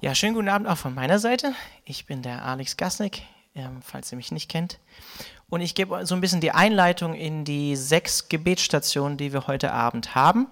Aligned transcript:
Ja, 0.00 0.14
schönen 0.14 0.34
guten 0.34 0.48
Abend 0.48 0.68
auch 0.68 0.78
von 0.78 0.94
meiner 0.94 1.18
Seite. 1.18 1.54
Ich 1.84 2.06
bin 2.06 2.22
der 2.22 2.44
Alex 2.44 2.76
Gasnick, 2.76 3.22
ähm, 3.56 3.82
falls 3.82 4.12
ihr 4.12 4.16
mich 4.16 4.30
nicht 4.30 4.48
kennt. 4.48 4.78
Und 5.48 5.60
ich 5.60 5.74
gebe 5.74 6.06
so 6.06 6.14
ein 6.14 6.20
bisschen 6.20 6.40
die 6.40 6.52
Einleitung 6.52 7.14
in 7.14 7.44
die 7.44 7.74
sechs 7.74 8.28
Gebetsstationen, 8.28 9.18
die 9.18 9.32
wir 9.32 9.48
heute 9.48 9.72
Abend 9.72 10.14
haben. 10.14 10.46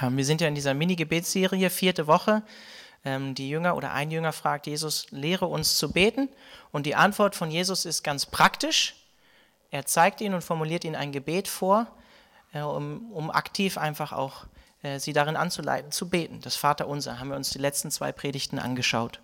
Ähm, 0.00 0.16
wir 0.16 0.24
sind 0.24 0.40
ja 0.40 0.46
in 0.46 0.54
dieser 0.54 0.72
Mini-Gebetsserie, 0.72 1.68
vierte 1.68 2.06
Woche. 2.06 2.44
Ähm, 3.04 3.34
die 3.34 3.48
Jünger 3.48 3.76
oder 3.76 3.92
ein 3.92 4.12
Jünger 4.12 4.32
fragt 4.32 4.68
Jesus, 4.68 5.10
lehre 5.10 5.46
uns 5.46 5.76
zu 5.76 5.90
beten. 5.90 6.28
Und 6.70 6.86
die 6.86 6.94
Antwort 6.94 7.34
von 7.34 7.50
Jesus 7.50 7.84
ist 7.84 8.04
ganz 8.04 8.24
praktisch. 8.24 8.94
Er 9.72 9.84
zeigt 9.84 10.20
ihnen 10.20 10.36
und 10.36 10.44
formuliert 10.44 10.84
ihnen 10.84 10.94
ein 10.94 11.10
Gebet 11.10 11.48
vor, 11.48 11.88
äh, 12.52 12.60
um, 12.60 13.10
um 13.10 13.32
aktiv 13.32 13.78
einfach 13.78 14.12
auch 14.12 14.44
äh, 14.44 14.53
sie 14.98 15.12
darin 15.12 15.36
anzuleiten, 15.36 15.92
zu 15.92 16.08
beten. 16.08 16.40
Das 16.40 16.56
Vaterunser 16.56 17.18
haben 17.18 17.28
wir 17.28 17.36
uns 17.36 17.50
die 17.50 17.58
letzten 17.58 17.90
zwei 17.90 18.12
Predigten 18.12 18.58
angeschaut. 18.58 19.20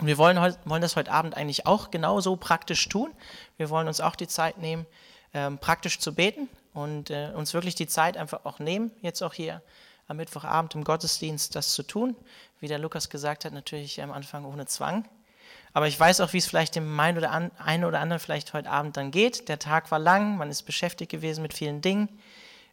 Und 0.00 0.06
wir 0.06 0.18
wollen, 0.18 0.56
wollen 0.64 0.82
das 0.82 0.96
heute 0.96 1.12
Abend 1.12 1.36
eigentlich 1.36 1.66
auch 1.66 1.90
genauso 1.90 2.36
praktisch 2.36 2.88
tun. 2.88 3.12
Wir 3.56 3.70
wollen 3.70 3.86
uns 3.86 4.00
auch 4.00 4.16
die 4.16 4.26
Zeit 4.26 4.58
nehmen, 4.58 4.86
ähm, 5.32 5.58
praktisch 5.58 6.00
zu 6.00 6.14
beten 6.14 6.48
und 6.72 7.10
äh, 7.10 7.30
uns 7.34 7.54
wirklich 7.54 7.74
die 7.74 7.86
Zeit 7.86 8.16
einfach 8.16 8.44
auch 8.44 8.58
nehmen, 8.58 8.90
jetzt 9.02 9.22
auch 9.22 9.34
hier 9.34 9.62
am 10.08 10.16
Mittwochabend 10.16 10.74
im 10.74 10.84
Gottesdienst 10.84 11.54
das 11.54 11.72
zu 11.72 11.82
tun. 11.82 12.16
Wie 12.60 12.68
der 12.68 12.78
Lukas 12.78 13.08
gesagt 13.08 13.44
hat, 13.44 13.52
natürlich 13.52 14.02
am 14.02 14.12
Anfang 14.12 14.44
ohne 14.44 14.66
Zwang. 14.66 15.08
Aber 15.72 15.88
ich 15.88 15.98
weiß 15.98 16.20
auch, 16.20 16.32
wie 16.32 16.38
es 16.38 16.46
vielleicht 16.46 16.76
dem 16.76 16.98
einen 16.98 17.18
oder, 17.18 17.30
an, 17.30 17.50
einen 17.58 17.84
oder 17.84 18.00
anderen 18.00 18.20
vielleicht 18.20 18.52
heute 18.52 18.70
Abend 18.70 18.96
dann 18.96 19.10
geht. 19.10 19.48
Der 19.48 19.58
Tag 19.58 19.90
war 19.90 19.98
lang, 19.98 20.36
man 20.36 20.50
ist 20.50 20.62
beschäftigt 20.62 21.10
gewesen 21.10 21.42
mit 21.42 21.54
vielen 21.54 21.80
Dingen. 21.80 22.08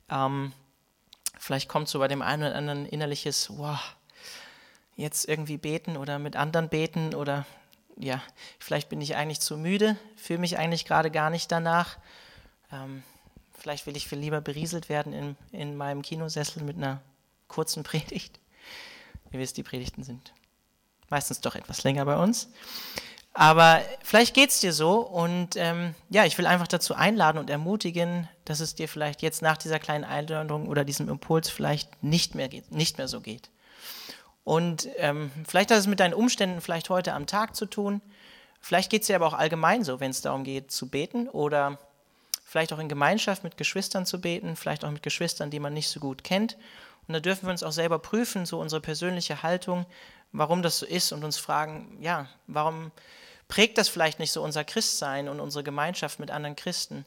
Ähm, 0.10 0.54
Vielleicht 1.42 1.68
kommt 1.68 1.90
so 1.90 1.98
bei 1.98 2.08
dem 2.08 2.22
einen 2.22 2.44
oder 2.44 2.56
anderen 2.56 2.86
innerliches, 2.86 3.50
wow, 3.58 3.80
jetzt 4.96 5.28
irgendwie 5.28 5.58
beten 5.58 5.98
oder 5.98 6.20
mit 6.20 6.36
anderen 6.36 6.70
beten 6.70 7.16
oder 7.16 7.48
ja, 7.98 8.22
vielleicht 8.60 8.90
bin 8.90 9.02
ich 9.02 9.16
eigentlich 9.16 9.40
zu 9.40 9.58
müde, 9.58 9.98
fühle 10.16 10.38
mich 10.38 10.60
eigentlich 10.60 10.86
gerade 10.86 11.10
gar 11.10 11.32
nicht 11.32 11.52
danach. 11.52 11.98
Ähm, 12.72 13.02
vielleicht 13.58 13.88
will 13.88 13.98
ich 13.98 14.08
viel 14.08 14.20
lieber 14.20 14.40
berieselt 14.40 14.88
werden 14.88 15.14
in, 15.14 15.36
in 15.52 15.76
meinem 15.76 16.04
Kinosessel 16.04 16.62
mit 16.62 16.78
einer 16.78 17.02
kurzen 17.48 17.82
Predigt. 17.82 18.40
Ihr 19.32 19.40
wisst, 19.40 19.58
die 19.58 19.64
Predigten 19.64 20.04
sind 20.04 20.34
meistens 21.10 21.42
doch 21.42 21.56
etwas 21.56 21.84
länger 21.84 22.06
bei 22.06 22.18
uns. 22.18 22.50
Aber 23.42 23.82
vielleicht 24.04 24.36
geht 24.36 24.52
es 24.52 24.60
dir 24.60 24.72
so 24.72 25.00
und 25.00 25.56
ähm, 25.56 25.96
ja, 26.12 26.26
ich 26.26 26.38
will 26.38 26.46
einfach 26.46 26.68
dazu 26.68 26.94
einladen 26.94 27.40
und 27.40 27.50
ermutigen, 27.50 28.30
dass 28.46 28.60
es 28.60 28.76
dir 28.76 28.88
vielleicht 28.88 29.24
jetzt 29.24 29.42
nach 29.42 29.58
dieser 29.58 29.80
kleinen 29.80 30.04
Einladung 30.04 30.68
oder 30.68 30.86
diesem 30.86 31.10
Impuls 31.10 31.50
vielleicht 31.50 32.04
nicht 32.04 32.36
mehr, 32.36 32.50
geht, 32.50 32.72
nicht 32.72 33.00
mehr 33.00 33.08
so 33.08 33.20
geht. 33.20 33.50
Und 34.44 34.90
ähm, 34.98 35.32
vielleicht 35.48 35.72
hat 35.72 35.80
es 35.80 35.88
mit 35.88 36.00
deinen 36.00 36.14
Umständen 36.14 36.62
vielleicht 36.62 36.92
heute 36.92 37.14
am 37.14 37.26
Tag 37.26 37.56
zu 37.56 37.66
tun. 37.66 38.04
Vielleicht 38.60 38.92
geht 38.92 39.02
es 39.02 39.08
dir 39.08 39.16
aber 39.16 39.26
auch 39.26 39.34
allgemein 39.34 39.84
so, 39.84 40.00
wenn 40.00 40.12
es 40.12 40.22
darum 40.22 40.44
geht 40.44 40.70
zu 40.70 40.88
beten 40.88 41.28
oder 41.28 41.80
vielleicht 42.46 42.72
auch 42.74 42.78
in 42.80 42.90
Gemeinschaft 42.90 43.44
mit 43.44 43.58
Geschwistern 43.58 44.06
zu 44.06 44.22
beten, 44.22 44.56
vielleicht 44.56 44.86
auch 44.86 44.92
mit 44.92 45.02
Geschwistern, 45.02 45.50
die 45.50 45.60
man 45.60 45.74
nicht 45.74 45.90
so 45.90 46.00
gut 46.00 46.24
kennt. 46.24 46.58
Und 47.08 47.16
da 47.16 47.20
dürfen 47.20 47.48
wir 47.48 47.52
uns 47.52 47.64
auch 47.64 47.72
selber 47.72 47.98
prüfen, 47.98 48.46
so 48.46 48.60
unsere 48.60 48.82
persönliche 48.82 49.42
Haltung, 49.42 49.88
warum 50.32 50.62
das 50.62 50.78
so 50.78 50.86
ist 50.86 51.12
und 51.12 51.24
uns 51.24 51.40
fragen, 51.40 51.98
ja, 52.02 52.30
warum 52.46 52.92
prägt 53.52 53.78
das 53.78 53.90
vielleicht 53.90 54.18
nicht 54.18 54.32
so 54.32 54.42
unser 54.42 54.64
Christsein 54.64 55.28
und 55.28 55.42
unsere 55.42 55.62
Gemeinschaft 55.62 56.20
mit 56.20 56.32
anderen 56.32 56.56
Christen, 56.56 57.06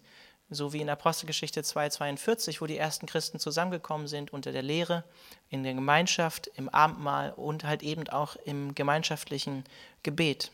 so 0.51 0.75
wie 0.75 0.83
in 0.83 0.91
Apostelgeschichte 0.91 1.63
2,42, 1.63 2.61
wo 2.61 2.67
die 2.67 2.77
ersten 2.77 3.07
Christen 3.07 3.41
zusammengekommen 3.41 4.09
sind 4.09 4.31
unter 4.31 4.53
der 4.53 4.63
Lehre, 4.63 5.05
in 5.49 5.63
der 5.63 5.73
Gemeinschaft, 5.73 6.49
im 6.55 6.69
Abendmahl 6.69 7.33
und 7.33 7.65
halt 7.65 7.83
eben 7.83 8.07
auch 8.11 8.37
im 8.45 8.75
gemeinschaftlichen 8.75 9.65
Gebet. 10.03 10.51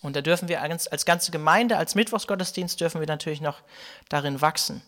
Und 0.00 0.16
da 0.16 0.22
dürfen 0.22 0.48
wir 0.48 0.62
als, 0.62 0.88
als 0.88 1.04
ganze 1.04 1.30
Gemeinde, 1.30 1.76
als 1.76 1.94
Mittwochsgottesdienst, 1.94 2.80
dürfen 2.80 2.98
wir 2.98 3.06
natürlich 3.06 3.42
noch 3.42 3.60
darin 4.08 4.40
wachsen. 4.40 4.80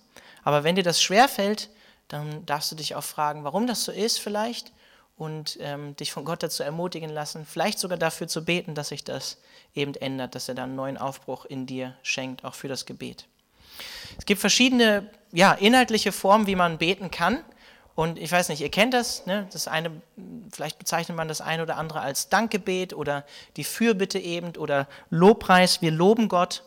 Aber 0.42 0.64
wenn 0.64 0.74
dir 0.74 0.84
das 0.84 1.02
schwerfällt, 1.02 1.68
dann 2.08 2.46
darfst 2.46 2.72
du 2.72 2.76
dich 2.76 2.94
auch 2.94 3.04
fragen, 3.04 3.44
warum 3.44 3.66
das 3.66 3.84
so 3.84 3.92
ist 3.92 4.18
vielleicht 4.18 4.72
und 5.18 5.58
ähm, 5.60 5.96
dich 5.96 6.12
von 6.12 6.24
Gott 6.24 6.42
dazu 6.42 6.62
ermutigen 6.62 7.10
lassen, 7.10 7.44
vielleicht 7.44 7.80
sogar 7.80 7.98
dafür 7.98 8.28
zu 8.28 8.44
beten, 8.44 8.74
dass 8.74 8.88
sich 8.88 9.02
das 9.02 9.38
eben 9.74 9.94
ändert, 9.94 10.34
dass 10.34 10.48
er 10.48 10.54
dann 10.54 10.70
einen 10.70 10.76
neuen 10.76 10.96
Aufbruch 10.96 11.44
in 11.44 11.66
dir 11.66 11.96
schenkt, 12.02 12.44
auch 12.44 12.54
für 12.54 12.68
das 12.68 12.86
Gebet. 12.86 13.26
Es 14.16 14.26
gibt 14.26 14.40
verschiedene 14.40 15.10
ja, 15.32 15.52
inhaltliche 15.52 16.12
Formen, 16.12 16.46
wie 16.46 16.56
man 16.56 16.78
beten 16.78 17.10
kann. 17.10 17.44
Und 17.96 18.16
ich 18.16 18.30
weiß 18.30 18.48
nicht, 18.48 18.60
ihr 18.60 18.70
kennt 18.70 18.94
das, 18.94 19.26
ne? 19.26 19.48
das 19.52 19.66
eine, 19.66 19.90
vielleicht 20.52 20.78
bezeichnet 20.78 21.16
man 21.16 21.26
das 21.26 21.40
eine 21.40 21.64
oder 21.64 21.76
andere 21.76 22.00
als 22.00 22.28
Dankgebet 22.28 22.94
oder 22.94 23.26
die 23.56 23.64
Fürbitte 23.64 24.20
eben 24.20 24.56
oder 24.56 24.86
Lobpreis. 25.10 25.82
Wir 25.82 25.90
loben 25.90 26.28
Gott 26.28 26.62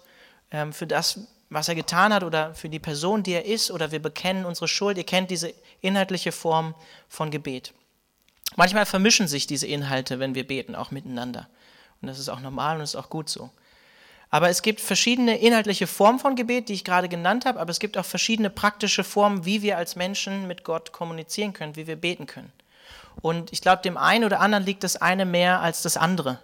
ähm, 0.51 0.73
für 0.73 0.87
das, 0.87 1.21
was 1.49 1.69
er 1.69 1.75
getan 1.75 2.13
hat 2.13 2.23
oder 2.23 2.53
für 2.53 2.67
die 2.67 2.79
Person, 2.79 3.23
die 3.23 3.31
er 3.31 3.45
ist 3.45 3.71
oder 3.71 3.91
wir 3.91 4.01
bekennen 4.01 4.43
unsere 4.43 4.67
Schuld. 4.67 4.97
Ihr 4.97 5.05
kennt 5.05 5.31
diese 5.31 5.53
inhaltliche 5.79 6.33
Form 6.33 6.75
von 7.07 7.31
Gebet. 7.31 7.73
Manchmal 8.55 8.85
vermischen 8.85 9.27
sich 9.27 9.47
diese 9.47 9.67
Inhalte, 9.67 10.19
wenn 10.19 10.35
wir 10.35 10.45
beten, 10.45 10.75
auch 10.75 10.91
miteinander. 10.91 11.47
Und 12.01 12.07
das 12.07 12.19
ist 12.19 12.29
auch 12.29 12.39
normal 12.39 12.77
und 12.77 12.83
ist 12.83 12.95
auch 12.95 13.09
gut 13.09 13.29
so. 13.29 13.49
Aber 14.29 14.49
es 14.49 14.61
gibt 14.61 14.79
verschiedene 14.79 15.37
inhaltliche 15.39 15.87
Formen 15.87 16.19
von 16.19 16.35
Gebet, 16.35 16.69
die 16.69 16.73
ich 16.73 16.85
gerade 16.85 17.09
genannt 17.09 17.45
habe, 17.45 17.59
aber 17.59 17.69
es 17.69 17.79
gibt 17.79 17.97
auch 17.97 18.05
verschiedene 18.05 18.49
praktische 18.49 19.03
Formen, 19.03 19.45
wie 19.45 19.61
wir 19.61 19.77
als 19.77 19.97
Menschen 19.97 20.47
mit 20.47 20.63
Gott 20.63 20.93
kommunizieren 20.93 21.51
können, 21.51 21.75
wie 21.75 21.85
wir 21.85 21.97
beten 21.97 22.27
können. 22.27 22.51
Und 23.21 23.51
ich 23.51 23.61
glaube, 23.61 23.81
dem 23.81 23.97
einen 23.97 24.23
oder 24.23 24.39
anderen 24.39 24.65
liegt 24.65 24.85
das 24.85 24.95
eine 24.95 25.25
mehr 25.25 25.59
als 25.59 25.81
das 25.81 25.97
andere. 25.97 26.39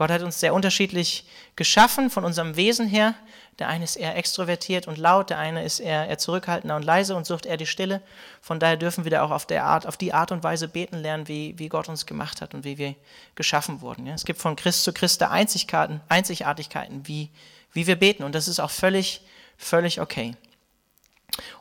Gott 0.00 0.10
hat 0.10 0.22
uns 0.22 0.40
sehr 0.40 0.54
unterschiedlich 0.54 1.26
geschaffen 1.56 2.08
von 2.08 2.24
unserem 2.24 2.56
Wesen 2.56 2.88
her. 2.88 3.14
Der 3.58 3.68
eine 3.68 3.84
ist 3.84 3.96
eher 3.96 4.16
extrovertiert 4.16 4.88
und 4.88 4.96
laut, 4.96 5.28
der 5.28 5.36
eine 5.38 5.62
ist 5.62 5.78
eher, 5.78 6.08
eher 6.08 6.16
zurückhaltender 6.16 6.74
und 6.74 6.86
leise 6.86 7.14
und 7.14 7.26
sucht 7.26 7.44
eher 7.44 7.58
die 7.58 7.66
Stille. 7.66 8.00
Von 8.40 8.58
daher 8.58 8.78
dürfen 8.78 9.04
wir 9.04 9.10
da 9.10 9.22
auch 9.22 9.30
auf, 9.30 9.44
der 9.44 9.66
Art, 9.66 9.86
auf 9.86 9.98
die 9.98 10.14
Art 10.14 10.32
und 10.32 10.42
Weise 10.42 10.68
beten 10.68 10.96
lernen, 10.96 11.28
wie, 11.28 11.52
wie 11.58 11.68
Gott 11.68 11.90
uns 11.90 12.06
gemacht 12.06 12.40
hat 12.40 12.54
und 12.54 12.64
wie 12.64 12.78
wir 12.78 12.94
geschaffen 13.34 13.82
wurden. 13.82 14.06
Ja? 14.06 14.14
Es 14.14 14.24
gibt 14.24 14.40
von 14.40 14.56
Christ 14.56 14.84
zu 14.84 14.94
Christ 14.94 15.20
da 15.20 15.28
Einzigartigkeiten, 15.28 17.06
wie, 17.06 17.28
wie 17.74 17.86
wir 17.86 17.96
beten. 17.96 18.22
Und 18.22 18.34
das 18.34 18.48
ist 18.48 18.58
auch 18.58 18.70
völlig, 18.70 19.20
völlig 19.58 20.00
okay. 20.00 20.34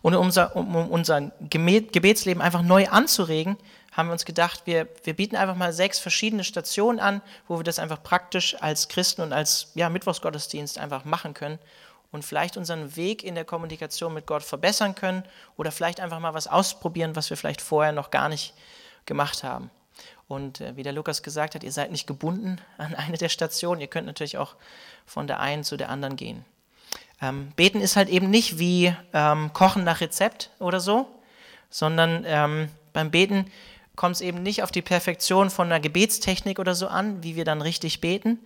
Und 0.01 0.15
um 0.15 0.27
unser, 0.27 0.55
um 0.55 0.75
unser 0.89 1.29
Gebetsleben 1.49 2.41
einfach 2.41 2.61
neu 2.61 2.87
anzuregen, 2.87 3.57
haben 3.99 4.07
wir 4.07 4.13
uns 4.13 4.25
gedacht, 4.25 4.61
wir, 4.65 4.87
wir 5.03 5.13
bieten 5.13 5.35
einfach 5.35 5.55
mal 5.55 5.73
sechs 5.73 5.99
verschiedene 5.99 6.43
Stationen 6.43 6.99
an, 6.99 7.21
wo 7.47 7.57
wir 7.57 7.63
das 7.63 7.79
einfach 7.79 8.01
praktisch 8.01 8.55
als 8.61 8.87
Christen 8.87 9.21
und 9.21 9.33
als 9.33 9.71
ja, 9.75 9.89
Mittwochsgottesdienst 9.89 10.77
einfach 10.77 11.05
machen 11.05 11.33
können 11.33 11.59
und 12.11 12.23
vielleicht 12.23 12.57
unseren 12.57 12.95
Weg 12.95 13.23
in 13.23 13.35
der 13.35 13.45
Kommunikation 13.45 14.13
mit 14.13 14.25
Gott 14.25 14.43
verbessern 14.43 14.95
können 14.95 15.23
oder 15.57 15.71
vielleicht 15.71 15.99
einfach 15.99 16.19
mal 16.19 16.33
was 16.33 16.47
ausprobieren, 16.47 17.15
was 17.15 17.29
wir 17.29 17.37
vielleicht 17.37 17.61
vorher 17.61 17.91
noch 17.91 18.09
gar 18.09 18.29
nicht 18.29 18.53
gemacht 19.05 19.43
haben. 19.43 19.69
Und 20.29 20.61
äh, 20.61 20.77
wie 20.77 20.83
der 20.83 20.93
Lukas 20.93 21.21
gesagt 21.21 21.55
hat, 21.55 21.63
ihr 21.63 21.71
seid 21.71 21.91
nicht 21.91 22.07
gebunden 22.07 22.61
an 22.77 22.95
eine 22.95 23.17
der 23.17 23.29
Stationen, 23.29 23.81
ihr 23.81 23.87
könnt 23.87 24.07
natürlich 24.07 24.37
auch 24.37 24.55
von 25.05 25.27
der 25.27 25.41
einen 25.41 25.65
zu 25.65 25.75
der 25.75 25.89
anderen 25.89 26.15
gehen. 26.15 26.45
Ähm, 27.21 27.51
beten 27.57 27.81
ist 27.81 27.97
halt 27.97 28.07
eben 28.07 28.29
nicht 28.29 28.59
wie 28.59 28.95
ähm, 29.11 29.51
Kochen 29.51 29.83
nach 29.83 29.99
Rezept 29.99 30.51
oder 30.59 30.79
so, 30.79 31.07
sondern 31.69 32.23
ähm, 32.25 32.69
beim 32.93 33.11
Beten 33.11 33.51
kommt 33.99 34.15
es 34.15 34.21
eben 34.21 34.41
nicht 34.41 34.63
auf 34.63 34.71
die 34.71 34.81
Perfektion 34.81 35.49
von 35.49 35.67
einer 35.67 35.81
Gebetstechnik 35.81 36.57
oder 36.57 36.73
so 36.73 36.87
an, 36.87 37.21
wie 37.21 37.35
wir 37.35 37.43
dann 37.43 37.61
richtig 37.61 37.99
beten, 37.99 38.39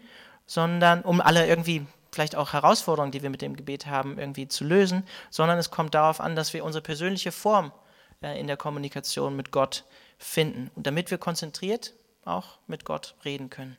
sondern 0.48 1.04
um 1.04 1.22
alle 1.22 1.46
irgendwie 1.46 1.86
vielleicht 2.12 2.36
auch 2.36 2.54
Herausforderungen, 2.54 3.12
die 3.12 3.22
wir 3.22 3.30
mit 3.30 3.44
dem 3.44 3.56
Gebet 3.56 3.86
haben, 3.86 4.18
irgendwie 4.18 4.48
zu 4.48 4.64
lösen, 4.64 5.04
sondern 5.30 5.60
es 5.60 5.70
kommt 5.70 5.94
darauf 5.94 6.22
an, 6.22 6.36
dass 6.36 6.56
wir 6.56 6.66
unsere 6.66 6.82
persönliche 6.82 7.32
Form 7.32 7.72
äh, 8.24 8.40
in 8.40 8.48
der 8.48 8.58
Kommunikation 8.58 9.36
mit 9.36 9.52
Gott 9.52 9.84
finden 10.18 10.72
und 10.74 10.88
damit 10.88 11.12
wir 11.12 11.20
konzentriert 11.20 11.94
auch 12.26 12.58
mit 12.66 12.84
Gott 12.84 13.14
reden 13.24 13.52
können. 13.52 13.78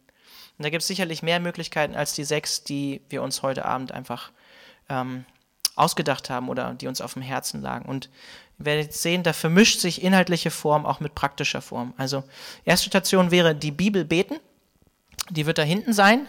Und 0.57 0.65
da 0.65 0.71
gibt 0.71 0.83
es 0.83 0.87
sicherlich 0.87 1.25
mehr 1.25 1.41
Möglichkeiten 1.41 1.97
als 1.97 2.13
die 2.13 2.23
sechs, 2.23 2.63
die 2.63 3.01
wir 3.09 3.21
uns 3.21 3.43
heute 3.43 3.65
Abend 3.65 3.91
einfach 3.91 4.31
ähm, 4.89 5.25
ausgedacht 5.77 6.31
haben 6.31 6.49
oder 6.49 6.75
die 6.75 6.87
uns 6.87 7.01
auf 7.01 7.15
dem 7.15 7.23
Herzen 7.23 7.61
lagen. 7.61 7.87
Und 7.87 8.09
ihr 8.59 8.67
werdet 8.67 8.93
sehen, 8.93 9.23
da 9.23 9.33
vermischt 9.33 9.81
sich 9.81 10.03
inhaltliche 10.03 10.51
Form 10.51 10.87
auch 10.87 11.01
mit 11.01 11.15
praktischer 11.15 11.63
Form. 11.63 11.95
Also 11.97 12.25
erste 12.65 12.87
Station 12.87 13.31
wäre 13.31 13.55
die 13.55 13.73
Bibel 13.73 14.05
beten. 14.05 14.37
Die 15.31 15.47
wird 15.47 15.59
da 15.59 15.63
hinten 15.63 15.93
sein, 15.93 16.29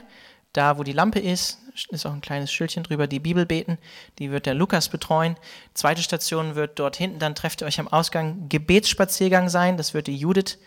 da 0.53 0.77
wo 0.77 0.83
die 0.83 0.93
Lampe 0.93 1.19
ist, 1.19 1.59
ist 1.89 2.05
auch 2.05 2.13
ein 2.13 2.21
kleines 2.21 2.51
Schildchen 2.51 2.83
drüber, 2.83 3.07
die 3.07 3.19
Bibel 3.19 3.45
beten. 3.45 3.77
Die 4.19 4.31
wird 4.31 4.45
der 4.45 4.53
Lukas 4.53 4.87
betreuen. 4.87 5.35
Zweite 5.73 6.01
Station 6.01 6.55
wird 6.55 6.79
dort 6.79 6.95
hinten, 6.95 7.19
dann 7.19 7.35
trefft 7.35 7.61
ihr 7.61 7.67
euch 7.67 7.79
am 7.79 7.89
Ausgang 7.89 8.47
Gebetsspaziergang 8.47 9.49
sein, 9.49 9.75
das 9.75 9.93
wird 9.93 10.07
die 10.07 10.15
Judith 10.15 10.57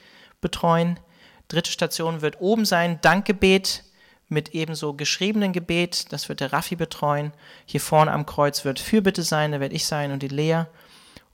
betreuen. 0.41 1.01
Dritte 1.49 1.71
Station 1.71 2.21
wird 2.21 2.41
oben 2.41 2.67
sein, 2.67 3.01
Dankgebet 3.01 3.85
mit 4.29 4.55
ebenso 4.55 4.95
geschriebenen 4.95 5.53
Gebet, 5.53 6.13
das 6.13 6.29
wird 6.29 6.41
der 6.41 6.53
Raffi 6.53 6.77
betreuen. 6.77 7.33
Hier 7.65 7.81
vorne 7.81 8.13
am 8.13 8.27
Kreuz 8.27 8.65
wird 8.65 8.79
Fürbitte 8.79 9.23
sein, 9.23 9.53
da 9.53 9.61
werde 9.61 9.75
ich 9.75 9.87
sein 9.87 10.13
und 10.13 10.23
die 10.23 10.29
Lea. 10.29 10.65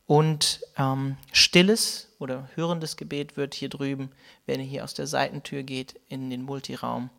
Und 0.06 0.60
ähm, 0.76 1.16
Stilles 1.32 2.08
oder 2.18 2.48
hörendes 2.54 2.96
Gebet 2.96 3.36
wird 3.36 3.54
hier 3.54 3.68
drüben, 3.68 4.10
wenn 4.46 4.60
ihr 4.60 4.66
hier 4.66 4.84
aus 4.84 4.94
der 4.94 5.06
Seitentür 5.06 5.62
geht 5.62 5.98
in 6.08 6.30
den 6.30 6.42
Multiraum, 6.42 7.10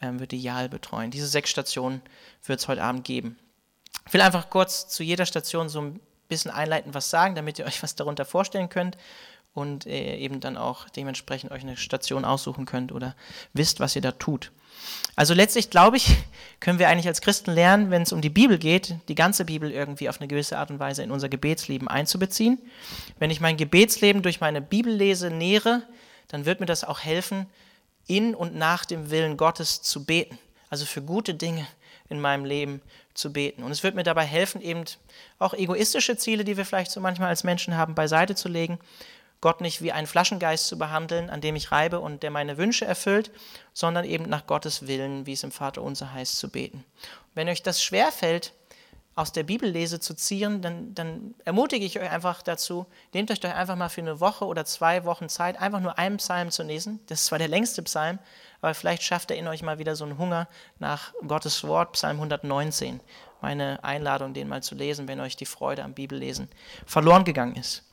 ähm, 0.00 0.20
wird 0.20 0.32
die 0.32 0.42
Jal 0.42 0.68
betreuen. 0.68 1.10
Diese 1.10 1.26
sechs 1.26 1.50
Stationen 1.50 2.02
wird 2.44 2.60
es 2.60 2.68
heute 2.68 2.82
Abend 2.82 3.04
geben. 3.04 3.38
Ich 4.06 4.12
will 4.12 4.20
einfach 4.20 4.50
kurz 4.50 4.86
zu 4.88 5.02
jeder 5.02 5.26
Station 5.26 5.68
so 5.68 5.80
ein 5.80 6.00
bisschen 6.28 6.50
einleitend 6.50 6.94
was 6.94 7.10
sagen, 7.10 7.34
damit 7.34 7.58
ihr 7.58 7.64
euch 7.64 7.82
was 7.82 7.94
darunter 7.94 8.24
vorstellen 8.24 8.68
könnt 8.68 8.96
und 9.56 9.86
äh, 9.86 10.16
eben 10.18 10.40
dann 10.40 10.56
auch 10.56 10.88
dementsprechend 10.90 11.50
euch 11.50 11.62
eine 11.62 11.76
Station 11.76 12.24
aussuchen 12.24 12.66
könnt 12.66 12.92
oder 12.92 13.14
wisst, 13.54 13.80
was 13.80 13.96
ihr 13.96 14.02
da 14.02 14.12
tut. 14.12 14.52
Also 15.16 15.32
letztlich 15.32 15.70
glaube 15.70 15.96
ich, 15.96 16.14
können 16.60 16.78
wir 16.78 16.88
eigentlich 16.88 17.08
als 17.08 17.22
Christen 17.22 17.52
lernen, 17.52 17.90
wenn 17.90 18.02
es 18.02 18.12
um 18.12 18.20
die 18.20 18.28
Bibel 18.28 18.58
geht, 18.58 18.96
die 19.08 19.14
ganze 19.14 19.46
Bibel 19.46 19.70
irgendwie 19.70 20.10
auf 20.10 20.20
eine 20.20 20.28
gewisse 20.28 20.58
Art 20.58 20.70
und 20.70 20.78
Weise 20.78 21.02
in 21.02 21.10
unser 21.10 21.30
Gebetsleben 21.30 21.88
einzubeziehen. 21.88 22.60
Wenn 23.18 23.30
ich 23.30 23.40
mein 23.40 23.56
Gebetsleben 23.56 24.22
durch 24.22 24.40
meine 24.40 24.60
Bibellese 24.60 25.30
nähere, 25.30 25.82
dann 26.28 26.44
wird 26.44 26.60
mir 26.60 26.66
das 26.66 26.84
auch 26.84 27.00
helfen, 27.00 27.46
in 28.06 28.34
und 28.34 28.54
nach 28.54 28.84
dem 28.84 29.10
Willen 29.10 29.36
Gottes 29.36 29.80
zu 29.80 30.04
beten. 30.04 30.38
Also 30.68 30.84
für 30.84 31.00
gute 31.00 31.34
Dinge 31.34 31.66
in 32.08 32.20
meinem 32.20 32.44
Leben 32.44 32.82
zu 33.14 33.32
beten. 33.32 33.62
Und 33.62 33.72
es 33.72 33.82
wird 33.82 33.94
mir 33.94 34.02
dabei 34.02 34.24
helfen, 34.24 34.60
eben 34.60 34.84
auch 35.38 35.54
egoistische 35.54 36.16
Ziele, 36.16 36.44
die 36.44 36.56
wir 36.56 36.66
vielleicht 36.66 36.90
so 36.90 37.00
manchmal 37.00 37.28
als 37.28 37.42
Menschen 37.42 37.76
haben, 37.76 37.94
beiseite 37.94 38.34
zu 38.34 38.48
legen 38.48 38.78
Gott 39.46 39.60
nicht 39.60 39.80
wie 39.80 39.92
einen 39.92 40.08
Flaschengeist 40.08 40.66
zu 40.66 40.76
behandeln, 40.76 41.30
an 41.30 41.40
dem 41.40 41.54
ich 41.54 41.70
reibe 41.70 42.00
und 42.00 42.24
der 42.24 42.32
meine 42.32 42.58
Wünsche 42.58 42.84
erfüllt, 42.84 43.30
sondern 43.72 44.04
eben 44.04 44.28
nach 44.28 44.48
Gottes 44.48 44.88
Willen, 44.88 45.24
wie 45.24 45.34
es 45.34 45.44
im 45.44 45.52
Vater 45.52 45.82
unser 45.82 46.12
heißt, 46.12 46.36
zu 46.40 46.50
beten. 46.50 46.84
wenn 47.36 47.48
euch 47.48 47.62
das 47.62 47.80
schwerfällt, 47.80 48.54
aus 49.14 49.30
der 49.30 49.44
Bibellese 49.44 50.00
zu 50.00 50.14
ziehen, 50.14 50.62
dann, 50.62 50.94
dann, 50.96 51.36
ermutige 51.44 51.86
ich 51.86 51.96
euch 52.00 52.10
einfach 52.10 52.42
dazu, 52.42 52.86
nehmt 53.14 53.30
euch 53.30 53.38
doch 53.38 53.54
einfach 53.54 53.76
mal 53.76 53.88
für 53.88 54.00
eine 54.00 54.18
Woche 54.18 54.46
oder 54.46 54.64
zwei 54.64 55.04
Wochen 55.04 55.28
Zeit, 55.28 55.60
einfach 55.60 55.78
nur 55.78 55.96
einen 55.96 56.16
Psalm 56.16 56.50
zu 56.50 56.64
lesen. 56.64 56.98
Das 57.06 57.20
ist 57.20 57.26
zwar 57.26 57.38
der 57.38 57.46
längste 57.46 57.84
Psalm, 57.84 58.18
aber 58.66 58.74
vielleicht 58.74 59.04
schafft 59.04 59.30
er 59.30 59.36
in 59.36 59.46
euch 59.46 59.62
mal 59.62 59.78
wieder 59.78 59.94
so 59.94 60.04
einen 60.04 60.18
Hunger 60.18 60.48
nach 60.80 61.14
Gottes 61.28 61.62
Wort, 61.62 61.92
Psalm 61.92 62.16
119. 62.16 62.98
Meine 63.40 63.84
Einladung, 63.84 64.34
den 64.34 64.48
mal 64.48 64.60
zu 64.60 64.74
lesen, 64.74 65.06
wenn 65.06 65.20
euch 65.20 65.36
die 65.36 65.46
Freude 65.46 65.84
am 65.84 65.94
Bibellesen 65.94 66.48
verloren 66.84 67.22
gegangen 67.22 67.54
ist. 67.54 67.84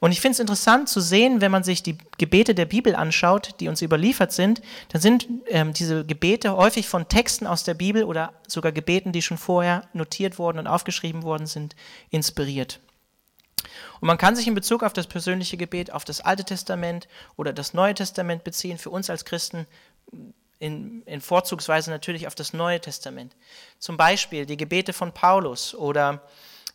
Und 0.00 0.10
ich 0.10 0.22
finde 0.22 0.32
es 0.32 0.40
interessant 0.40 0.88
zu 0.88 1.00
sehen, 1.02 1.42
wenn 1.42 1.50
man 1.50 1.64
sich 1.64 1.82
die 1.82 1.98
Gebete 2.16 2.54
der 2.54 2.64
Bibel 2.64 2.94
anschaut, 2.94 3.60
die 3.60 3.68
uns 3.68 3.82
überliefert 3.82 4.32
sind, 4.32 4.62
dann 4.88 5.02
sind 5.02 5.28
ähm, 5.48 5.74
diese 5.74 6.06
Gebete 6.06 6.56
häufig 6.56 6.88
von 6.88 7.08
Texten 7.08 7.46
aus 7.46 7.64
der 7.64 7.74
Bibel 7.74 8.04
oder 8.04 8.32
sogar 8.48 8.72
Gebeten, 8.72 9.12
die 9.12 9.20
schon 9.20 9.36
vorher 9.36 9.86
notiert 9.92 10.38
worden 10.38 10.60
und 10.60 10.66
aufgeschrieben 10.66 11.24
worden 11.24 11.46
sind, 11.46 11.76
inspiriert. 12.08 12.80
Und 14.00 14.06
man 14.06 14.18
kann 14.18 14.36
sich 14.36 14.46
in 14.46 14.54
Bezug 14.54 14.82
auf 14.82 14.92
das 14.92 15.06
persönliche 15.06 15.56
Gebet 15.56 15.92
auf 15.92 16.04
das 16.04 16.20
Alte 16.20 16.44
Testament 16.44 17.08
oder 17.36 17.52
das 17.52 17.74
Neue 17.74 17.94
Testament 17.94 18.44
beziehen, 18.44 18.78
für 18.78 18.90
uns 18.90 19.10
als 19.10 19.24
Christen 19.24 19.66
in, 20.58 21.02
in 21.02 21.20
Vorzugsweise 21.20 21.90
natürlich 21.90 22.26
auf 22.26 22.34
das 22.34 22.52
Neue 22.52 22.80
Testament. 22.80 23.34
Zum 23.78 23.96
Beispiel 23.96 24.46
die 24.46 24.56
Gebete 24.56 24.92
von 24.92 25.12
Paulus 25.12 25.74
oder 25.74 26.22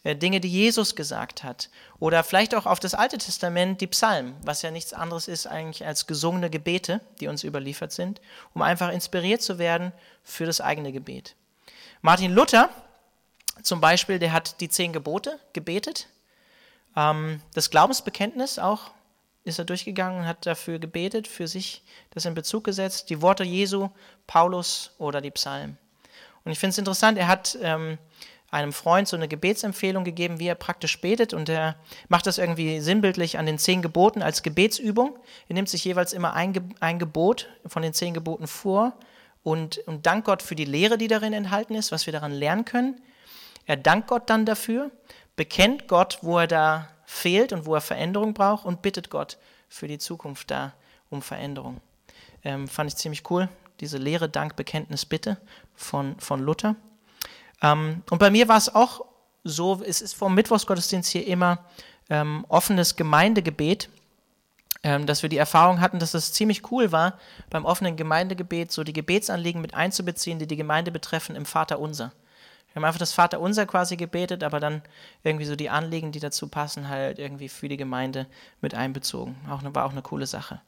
äh, 0.04 0.16
Dinge, 0.16 0.40
die 0.40 0.50
Jesus 0.50 0.96
gesagt 0.96 1.44
hat. 1.44 1.70
Oder 2.00 2.24
vielleicht 2.24 2.54
auch 2.54 2.66
auf 2.66 2.80
das 2.80 2.94
Alte 2.94 3.18
Testament 3.18 3.82
die 3.82 3.88
Psalmen, 3.88 4.36
was 4.44 4.62
ja 4.62 4.72
nichts 4.72 4.94
anderes 4.94 5.28
ist 5.28 5.48
eigentlich 5.48 5.86
als 5.86 6.06
gesungene 6.06 6.50
Gebete, 6.50 7.02
die 7.20 7.28
uns 7.28 7.44
überliefert 7.44 7.92
sind, 7.92 8.22
um 8.54 8.62
einfach 8.62 8.92
inspiriert 8.92 9.42
zu 9.42 9.58
werden 9.58 9.94
für 10.24 10.46
das 10.46 10.62
eigene 10.62 10.92
Gebet. 10.92 11.36
Martin 12.02 12.34
Luther 12.34 12.70
zum 13.64 13.82
Beispiel, 13.82 14.20
der 14.20 14.34
hat 14.34 14.62
die 14.62 14.70
zehn 14.70 14.94
Gebote 14.94 15.40
gebetet. 15.54 16.08
Ähm, 16.96 17.42
das 17.54 17.70
Glaubensbekenntnis 17.70 18.60
auch 18.60 18.92
ist 19.48 19.60
er 19.60 19.66
durchgegangen 19.66 20.22
und 20.22 20.28
hat 20.28 20.46
dafür 20.46 20.80
gebetet, 20.80 21.28
für 21.28 21.48
sich 21.48 21.84
das 22.12 22.26
in 22.26 22.34
Bezug 22.34 22.64
gesetzt. 22.64 23.10
Die 23.10 23.22
Worte 23.22 23.44
Jesu, 23.44 23.90
Paulus 24.28 24.92
oder 24.98 25.22
die 25.22 25.32
Psalmen. 25.32 25.78
Und 26.44 26.52
ich 26.52 26.60
finde 26.60 26.72
es 26.72 26.78
interessant, 26.78 27.18
er 27.18 27.28
hat 27.28 27.58
ähm, 27.62 27.98
einem 28.50 28.72
Freund 28.72 29.08
so 29.08 29.18
eine 29.18 29.28
Gebetsempfehlung 29.28 30.04
gegeben, 30.04 30.40
wie 30.40 30.48
er 30.48 30.56
praktisch 30.56 31.02
betet 31.02 31.34
und 31.34 31.50
er 31.50 31.76
macht 32.08 32.28
das 32.28 32.38
irgendwie 32.38 32.80
sinnbildlich 32.80 33.38
an 33.38 33.46
den 33.46 33.58
zehn 33.58 33.82
Geboten 33.82 34.22
als 34.22 34.44
Gebetsübung. 34.44 35.18
Er 35.50 35.56
nimmt 35.56 35.70
sich 35.70 35.84
jeweils 35.84 36.14
immer 36.14 36.34
ein, 36.34 36.54
Ge 36.54 36.64
ein 36.80 37.00
Gebot 37.00 37.50
von 37.66 37.82
den 37.82 37.94
zehn 37.94 38.14
Geboten 38.14 38.48
vor 38.48 38.94
und, 39.44 39.80
und 39.80 40.06
dankt 40.06 40.26
Gott 40.26 40.42
für 40.42 40.56
die 40.56 40.66
Lehre, 40.66 40.98
die 40.98 41.08
darin 41.08 41.34
enthalten 41.34 41.76
ist, 41.76 41.92
was 41.92 42.06
wir 42.06 42.14
daran 42.14 42.32
lernen 42.32 42.64
können. 42.64 43.02
Er 43.66 43.76
dankt 43.76 44.08
Gott 44.08 44.30
dann 44.30 44.46
dafür, 44.46 44.92
bekennt 45.36 45.90
Gott, 45.90 46.20
wo 46.22 46.40
er 46.40 46.48
da 46.48 46.90
fehlt 47.08 47.54
und 47.54 47.66
wo 47.66 47.74
er 47.74 47.82
Veränderung 47.82 48.34
braucht 48.36 48.66
und 48.66 48.84
bittet 48.84 49.10
Gott 49.10 49.38
für 49.70 49.88
die 49.88 49.98
Zukunft 49.98 50.52
da 50.52 50.74
um 51.10 51.22
Veränderung. 51.22 51.80
Ähm, 52.44 52.68
fand 52.68 52.92
ich 52.92 52.98
ziemlich 52.98 53.24
cool, 53.32 53.50
diese 53.80 53.98
Lehre, 53.98 54.30
Dank, 54.30 54.58
Bekenntnis, 54.58 55.06
Bitte 55.06 55.38
von, 55.74 56.20
von 56.20 56.42
Luther. 56.42 56.76
Ähm, 57.62 58.04
und 58.12 58.20
bei 58.20 58.30
mir 58.30 58.50
war 58.50 58.58
es 58.58 58.76
auch 58.76 59.06
so, 59.46 59.82
es 59.84 60.02
ist 60.02 60.14
vom 60.14 60.36
Mittwochsgottesdienst 60.36 61.10
hier 61.10 61.26
immer 61.26 61.66
ähm, 62.10 62.46
offenes 62.50 62.98
Gemeindegebet, 62.98 63.90
ähm, 64.84 65.06
dass 65.06 65.22
wir 65.22 65.30
die 65.30 65.38
Erfahrung 65.38 65.80
hatten, 65.80 66.00
dass 66.00 66.14
es 66.14 66.34
ziemlich 66.34 66.70
cool 66.72 66.92
war, 66.92 67.18
beim 67.50 67.64
offenen 67.64 67.96
Gemeindegebet 67.96 68.74
so 68.74 68.84
die 68.84 68.94
Gebetsanliegen 68.94 69.62
mit 69.62 69.74
einzubeziehen, 69.74 70.40
die 70.40 70.48
die 70.48 70.58
Gemeinde 70.58 70.92
betreffen, 70.92 71.38
im 71.38 71.46
Vater 71.46 71.80
Unser. 71.80 72.12
Wir 72.78 72.82
haben 72.82 72.90
einfach 72.90 73.00
das 73.00 73.14
Vater 73.14 73.40
Unser 73.40 73.66
quasi 73.66 73.98
gebetet, 73.98 74.44
aber 74.44 74.60
dann 74.60 74.84
irgendwie 75.24 75.46
so 75.46 75.56
die 75.56 75.72
Anliegen, 75.72 76.12
die 76.12 76.20
dazu 76.20 76.48
passen, 76.48 76.90
halt 76.90 77.18
irgendwie 77.18 77.50
für 77.50 77.68
die 77.68 77.76
Gemeinde 77.76 78.28
mit 78.62 78.76
einbezogen. 78.76 79.36
Auch 79.50 79.64
war 79.74 79.84
auch 79.84 79.94
eine 79.94 80.04
coole 80.04 80.28
Sache. 80.28 80.62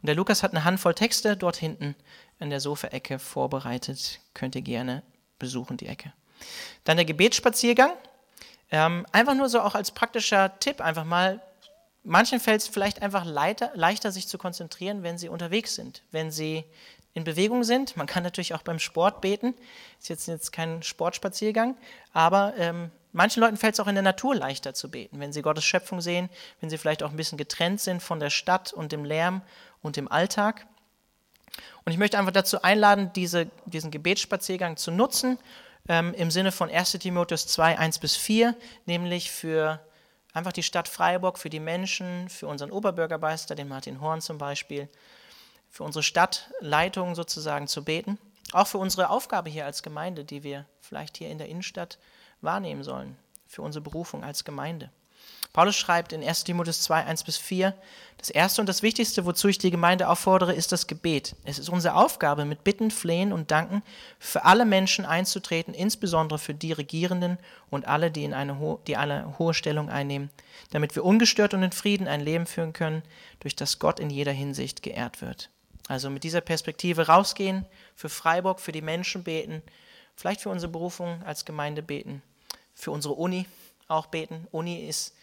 Und 0.00 0.06
der 0.06 0.14
Lukas 0.14 0.42
hat 0.42 0.52
eine 0.52 0.64
Handvoll 0.64 0.94
Texte 0.94 1.36
dort 1.36 1.56
hinten 1.56 1.94
in 2.38 2.48
der 2.48 2.60
Sofaecke 2.60 3.18
vorbereitet. 3.18 4.20
Könnt 4.32 4.54
ihr 4.54 4.62
gerne 4.62 5.02
besuchen, 5.38 5.76
die 5.76 5.88
Ecke. 5.88 6.14
Dann 6.84 6.96
der 6.96 7.04
Gebetsspaziergang. 7.04 7.92
Ähm, 8.70 9.04
einfach 9.12 9.34
nur 9.34 9.50
so 9.50 9.60
auch 9.60 9.74
als 9.74 9.90
praktischer 9.90 10.58
Tipp, 10.58 10.80
einfach 10.80 11.04
mal, 11.04 11.42
manchen 12.04 12.40
fällt 12.40 12.62
es 12.62 12.68
vielleicht 12.68 13.02
einfach 13.02 13.24
leichter, 13.24 13.70
leichter, 13.74 14.12
sich 14.12 14.28
zu 14.28 14.38
konzentrieren, 14.38 15.02
wenn 15.02 15.18
sie 15.18 15.28
unterwegs 15.28 15.74
sind, 15.74 16.02
wenn 16.10 16.30
sie 16.30 16.64
in 17.14 17.24
Bewegung 17.24 17.64
sind. 17.64 17.96
Man 17.96 18.06
kann 18.06 18.22
natürlich 18.22 18.54
auch 18.54 18.62
beim 18.62 18.78
Sport 18.78 19.20
beten. 19.20 19.54
Ist 20.00 20.08
jetzt, 20.08 20.28
jetzt 20.28 20.52
kein 20.52 20.82
Sportspaziergang, 20.82 21.76
aber 22.12 22.54
ähm, 22.56 22.90
manchen 23.12 23.40
Leuten 23.40 23.56
fällt 23.56 23.74
es 23.74 23.80
auch 23.80 23.86
in 23.86 23.94
der 23.94 24.02
Natur 24.02 24.34
leichter 24.34 24.74
zu 24.74 24.90
beten, 24.90 25.20
wenn 25.20 25.32
sie 25.32 25.42
Gottes 25.42 25.64
Schöpfung 25.64 26.00
sehen, 26.00 26.30
wenn 26.60 26.70
sie 26.70 26.78
vielleicht 26.78 27.02
auch 27.02 27.10
ein 27.10 27.16
bisschen 27.16 27.38
getrennt 27.38 27.80
sind 27.80 28.02
von 28.02 28.18
der 28.18 28.30
Stadt 28.30 28.72
und 28.72 28.92
dem 28.92 29.04
Lärm 29.04 29.42
und 29.82 29.96
dem 29.96 30.10
Alltag. 30.10 30.66
Und 31.84 31.92
ich 31.92 31.98
möchte 31.98 32.18
einfach 32.18 32.32
dazu 32.32 32.62
einladen, 32.62 33.10
diese, 33.14 33.50
diesen 33.66 33.90
Gebetsspaziergang 33.90 34.76
zu 34.76 34.90
nutzen 34.90 35.38
ähm, 35.88 36.14
im 36.14 36.30
Sinne 36.30 36.52
von 36.52 36.70
1 36.70 36.92
Timotheus 36.92 37.46
2, 37.48 37.78
1 37.78 37.98
bis 37.98 38.16
4, 38.16 38.54
nämlich 38.86 39.30
für 39.30 39.80
einfach 40.32 40.52
die 40.52 40.62
Stadt 40.62 40.88
Freiburg, 40.88 41.38
für 41.38 41.50
die 41.50 41.60
Menschen, 41.60 42.28
für 42.28 42.46
unseren 42.46 42.70
Oberbürgermeister, 42.70 43.54
den 43.54 43.68
Martin 43.68 44.00
Horn 44.00 44.20
zum 44.20 44.38
Beispiel, 44.38 44.88
für 45.68 45.84
unsere 45.84 46.02
Stadtleitung 46.02 47.14
sozusagen 47.14 47.66
zu 47.66 47.84
beten. 47.84 48.18
Auch 48.52 48.66
für 48.66 48.78
unsere 48.78 49.08
Aufgabe 49.08 49.48
hier 49.48 49.64
als 49.64 49.82
Gemeinde, 49.82 50.24
die 50.24 50.42
wir 50.42 50.66
vielleicht 50.80 51.16
hier 51.16 51.30
in 51.30 51.38
der 51.38 51.48
Innenstadt 51.48 51.98
wahrnehmen 52.40 52.82
sollen, 52.82 53.16
für 53.46 53.62
unsere 53.62 53.82
Berufung 53.82 54.24
als 54.24 54.44
Gemeinde. 54.44 54.90
Paulus 55.52 55.76
schreibt 55.76 56.14
in 56.14 56.22
1 56.26 56.44
Timotheus 56.44 56.80
2, 56.82 57.04
1 57.04 57.24
bis 57.24 57.36
4, 57.36 57.74
das 58.16 58.30
Erste 58.30 58.62
und 58.62 58.68
das 58.68 58.82
Wichtigste, 58.82 59.26
wozu 59.26 59.48
ich 59.48 59.58
die 59.58 59.70
Gemeinde 59.70 60.08
auffordere, 60.08 60.54
ist 60.54 60.72
das 60.72 60.86
Gebet. 60.86 61.34
Es 61.44 61.58
ist 61.58 61.68
unsere 61.68 61.96
Aufgabe, 61.96 62.44
mit 62.44 62.64
Bitten, 62.64 62.90
Flehen 62.90 63.32
und 63.32 63.50
Danken 63.50 63.82
für 64.18 64.44
alle 64.44 64.64
Menschen 64.64 65.04
einzutreten, 65.04 65.74
insbesondere 65.74 66.38
für 66.38 66.54
die 66.54 66.72
Regierenden 66.72 67.38
und 67.68 67.86
alle, 67.86 68.10
die, 68.10 68.24
in 68.24 68.32
eine, 68.32 68.78
die 68.86 68.96
eine 68.96 69.38
hohe 69.38 69.52
Stellung 69.52 69.90
einnehmen, 69.90 70.30
damit 70.70 70.94
wir 70.94 71.04
ungestört 71.04 71.52
und 71.52 71.62
in 71.62 71.72
Frieden 71.72 72.08
ein 72.08 72.20
Leben 72.20 72.46
führen 72.46 72.72
können, 72.72 73.02
durch 73.40 73.56
das 73.56 73.78
Gott 73.78 74.00
in 74.00 74.08
jeder 74.08 74.32
Hinsicht 74.32 74.82
geehrt 74.82 75.20
wird. 75.20 75.50
Also 75.88 76.08
mit 76.08 76.24
dieser 76.24 76.40
Perspektive 76.40 77.08
rausgehen, 77.08 77.66
für 77.94 78.08
Freiburg, 78.08 78.60
für 78.60 78.72
die 78.72 78.82
Menschen 78.82 79.24
beten, 79.24 79.62
vielleicht 80.16 80.40
für 80.40 80.48
unsere 80.48 80.72
Berufung 80.72 81.22
als 81.24 81.44
Gemeinde 81.44 81.82
beten, 81.82 82.22
für 82.74 82.92
unsere 82.92 83.14
Uni 83.14 83.46
auch 83.92 84.06
beten. 84.06 84.46
Uni 84.50 84.86
ist 84.86 85.14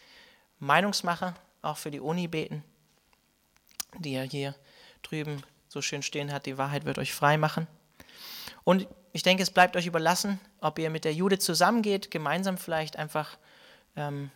Meinungsmacher, 0.58 1.34
auch 1.62 1.76
für 1.76 1.90
die 1.90 2.00
Uni 2.00 2.28
beten, 2.28 2.64
die 3.98 4.12
ja 4.12 4.22
hier 4.22 4.54
drüben 5.02 5.42
so 5.68 5.82
schön 5.82 6.02
stehen 6.02 6.32
hat, 6.32 6.46
die 6.46 6.58
Wahrheit 6.58 6.84
wird 6.84 6.98
euch 6.98 7.12
frei 7.12 7.36
machen. 7.36 7.66
Und 8.64 8.88
ich 9.12 9.22
denke, 9.22 9.42
es 9.42 9.50
bleibt 9.50 9.76
euch 9.76 9.86
überlassen, 9.86 10.40
ob 10.60 10.78
ihr 10.78 10.90
mit 10.90 11.04
der 11.04 11.14
Jude 11.14 11.38
zusammengeht, 11.38 12.10
gemeinsam 12.10 12.58
vielleicht 12.58 12.96
einfach 12.96 13.38
ähm, 13.96 14.30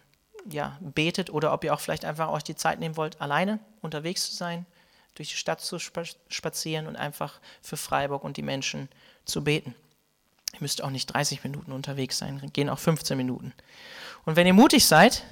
ja, 0.49 0.79
betet 0.81 1.31
oder 1.31 1.53
ob 1.53 1.65
ihr 1.65 1.75
auch 1.75 1.81
vielleicht 1.81 2.05
einfach 2.05 2.29
euch 2.31 2.45
die 2.45 2.57
Zeit 2.57 2.79
nehmen 2.79 2.97
wollt, 2.97 3.21
alleine 3.21 3.59
unterwegs 3.81 4.31
zu 4.31 4.35
sein, 4.35 4.67
durch 5.15 5.31
die 5.31 5.37
Stadt 5.37 5.61
zu 5.61 5.79
spazieren 5.79 6.87
und 6.87 6.97
einfach 6.97 7.41
für 7.63 7.77
Freiburg 7.77 8.25
und 8.25 8.37
die 8.37 8.43
Menschen 8.43 8.89
zu 9.25 9.45
beten. 9.45 9.75
Ihr 10.55 10.61
müsst 10.61 10.83
auch 10.83 10.91
nicht 10.91 11.07
30 11.07 11.45
Minuten 11.45 11.73
unterwegs 11.73 12.19
sein, 12.19 12.41
gehen 12.53 12.71
auch 12.71 12.79
15 12.79 13.17
Minuten. 13.17 13.53
Und 14.25 14.37
wenn 14.37 14.47
ihr 14.47 14.55
mutig 14.55 14.87
seid, 14.87 15.25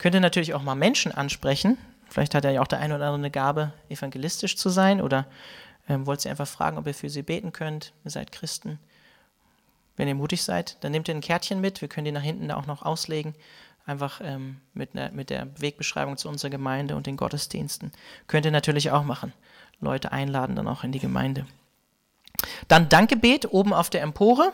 Könnt 0.00 0.14
ihr 0.14 0.20
natürlich 0.20 0.54
auch 0.54 0.62
mal 0.62 0.76
Menschen 0.76 1.10
ansprechen, 1.10 1.76
Vielleicht 2.08 2.34
hat 2.34 2.44
ja 2.44 2.60
auch 2.60 2.66
der 2.66 2.80
eine 2.80 2.94
oder 2.94 3.06
andere 3.06 3.20
eine 3.20 3.30
Gabe, 3.30 3.72
evangelistisch 3.88 4.56
zu 4.56 4.70
sein 4.70 5.00
oder 5.00 5.26
ähm, 5.88 6.06
wollt 6.06 6.24
ihr 6.24 6.30
einfach 6.30 6.48
fragen, 6.48 6.78
ob 6.78 6.86
ihr 6.86 6.94
für 6.94 7.10
sie 7.10 7.22
beten 7.22 7.52
könnt. 7.52 7.92
Ihr 8.04 8.10
seid 8.10 8.32
Christen. 8.32 8.78
Wenn 9.96 10.08
ihr 10.08 10.14
mutig 10.14 10.42
seid, 10.42 10.82
dann 10.82 10.92
nehmt 10.92 11.08
ihr 11.08 11.14
ein 11.14 11.20
Kärtchen 11.20 11.60
mit. 11.60 11.80
Wir 11.80 11.88
können 11.88 12.06
die 12.06 12.12
nach 12.12 12.22
hinten 12.22 12.50
auch 12.50 12.66
noch 12.66 12.82
auslegen. 12.82 13.34
Einfach 13.84 14.20
ähm, 14.22 14.60
mit, 14.74 14.94
ne, 14.94 15.10
mit 15.12 15.30
der 15.30 15.48
Wegbeschreibung 15.60 16.16
zu 16.16 16.28
unserer 16.28 16.50
Gemeinde 16.50 16.96
und 16.96 17.06
den 17.06 17.16
Gottesdiensten. 17.16 17.92
Könnt 18.26 18.46
ihr 18.46 18.52
natürlich 18.52 18.90
auch 18.90 19.04
machen. 19.04 19.32
Leute 19.80 20.12
einladen 20.12 20.56
dann 20.56 20.68
auch 20.68 20.84
in 20.84 20.92
die 20.92 20.98
Gemeinde. 20.98 21.46
Dann 22.68 22.88
Dankgebet 22.88 23.52
oben 23.52 23.72
auf 23.72 23.90
der 23.90 24.02
Empore. 24.02 24.52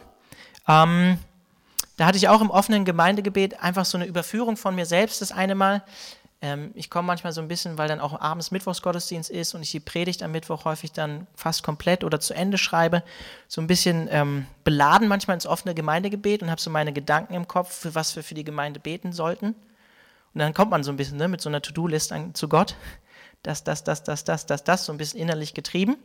Ähm, 0.68 1.18
da 1.96 2.06
hatte 2.06 2.16
ich 2.16 2.28
auch 2.28 2.40
im 2.40 2.50
offenen 2.50 2.84
Gemeindegebet 2.84 3.62
einfach 3.62 3.84
so 3.84 3.98
eine 3.98 4.06
Überführung 4.06 4.56
von 4.56 4.74
mir 4.74 4.86
selbst 4.86 5.20
das 5.20 5.32
eine 5.32 5.54
Mal. 5.54 5.82
Ähm, 6.44 6.72
ich 6.74 6.90
komme 6.90 7.06
manchmal 7.06 7.32
so 7.32 7.40
ein 7.40 7.48
bisschen, 7.48 7.78
weil 7.78 7.88
dann 7.88 8.00
auch 8.00 8.20
abends 8.20 8.50
Mittwochsgottesdienst 8.50 9.30
ist 9.30 9.54
und 9.54 9.62
ich 9.62 9.70
die 9.70 9.80
Predigt 9.80 10.22
am 10.22 10.32
Mittwoch 10.32 10.64
häufig 10.64 10.92
dann 10.92 11.26
fast 11.34 11.62
komplett 11.62 12.04
oder 12.04 12.20
zu 12.20 12.34
Ende 12.34 12.58
schreibe, 12.58 13.02
so 13.48 13.60
ein 13.60 13.66
bisschen 13.66 14.08
ähm, 14.10 14.46
beladen 14.64 15.08
manchmal 15.08 15.36
ins 15.36 15.46
offene 15.46 15.74
Gemeindegebet 15.74 16.42
und 16.42 16.50
habe 16.50 16.60
so 16.60 16.70
meine 16.70 16.92
Gedanken 16.92 17.34
im 17.34 17.48
Kopf, 17.48 17.72
für 17.72 17.94
was 17.94 18.16
wir 18.16 18.22
für 18.22 18.34
die 18.34 18.44
Gemeinde 18.44 18.80
beten 18.80 19.12
sollten. 19.12 19.54
Und 20.34 20.40
dann 20.40 20.52
kommt 20.52 20.72
man 20.72 20.82
so 20.82 20.90
ein 20.90 20.96
bisschen 20.96 21.16
ne, 21.16 21.28
mit 21.28 21.40
so 21.40 21.48
einer 21.48 21.62
To-Do-List 21.62 22.12
zu 22.34 22.48
Gott. 22.48 22.74
Das, 23.44 23.62
das, 23.62 23.84
das, 23.84 24.02
das, 24.02 24.24
das, 24.24 24.46
das, 24.46 24.64
das, 24.64 24.84
so 24.86 24.92
ein 24.92 24.98
bisschen 24.98 25.20
innerlich 25.20 25.54
getrieben. 25.54 25.96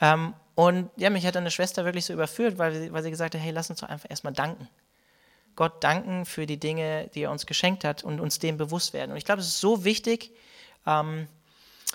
Ähm, 0.00 0.34
und 0.54 0.90
ja, 0.96 1.10
mich 1.10 1.24
hat 1.26 1.36
eine 1.36 1.50
Schwester 1.50 1.84
wirklich 1.84 2.04
so 2.04 2.12
überführt, 2.12 2.58
weil, 2.58 2.92
weil 2.92 3.02
sie 3.02 3.10
gesagt 3.10 3.34
hat, 3.34 3.40
hey, 3.40 3.50
lass 3.50 3.70
uns 3.70 3.80
doch 3.80 3.88
einfach 3.88 4.10
erstmal 4.10 4.32
danken. 4.32 4.68
Gott 5.56 5.82
danken 5.82 6.26
für 6.26 6.46
die 6.46 6.58
Dinge, 6.58 7.08
die 7.14 7.22
er 7.22 7.30
uns 7.30 7.46
geschenkt 7.46 7.84
hat 7.84 8.04
und 8.04 8.20
uns 8.20 8.38
dem 8.38 8.56
bewusst 8.56 8.92
werden. 8.92 9.10
Und 9.10 9.16
ich 9.16 9.24
glaube, 9.24 9.40
es 9.40 9.48
ist 9.48 9.60
so 9.60 9.84
wichtig, 9.84 10.32
ähm, 10.86 11.28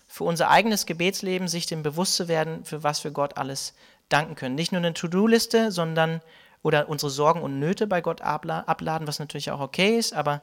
für 0.07 0.23
unser 0.23 0.49
eigenes 0.49 0.85
Gebetsleben 0.85 1.47
sich 1.47 1.65
dem 1.65 1.83
bewusst 1.83 2.15
zu 2.15 2.27
werden, 2.27 2.65
für 2.65 2.83
was 2.83 3.03
wir 3.03 3.11
Gott 3.11 3.37
alles 3.37 3.73
danken 4.09 4.35
können. 4.35 4.55
Nicht 4.55 4.71
nur 4.71 4.79
eine 4.79 4.93
To-Do-Liste, 4.93 5.71
sondern 5.71 6.21
oder 6.61 6.89
unsere 6.89 7.11
Sorgen 7.11 7.41
und 7.41 7.59
Nöte 7.59 7.85
bei 7.85 8.01
Gott 8.01 8.21
abladen, 8.21 9.07
was 9.07 9.19
natürlich 9.19 9.51
auch 9.51 9.59
okay 9.59 9.97
ist, 9.97 10.13
aber 10.13 10.41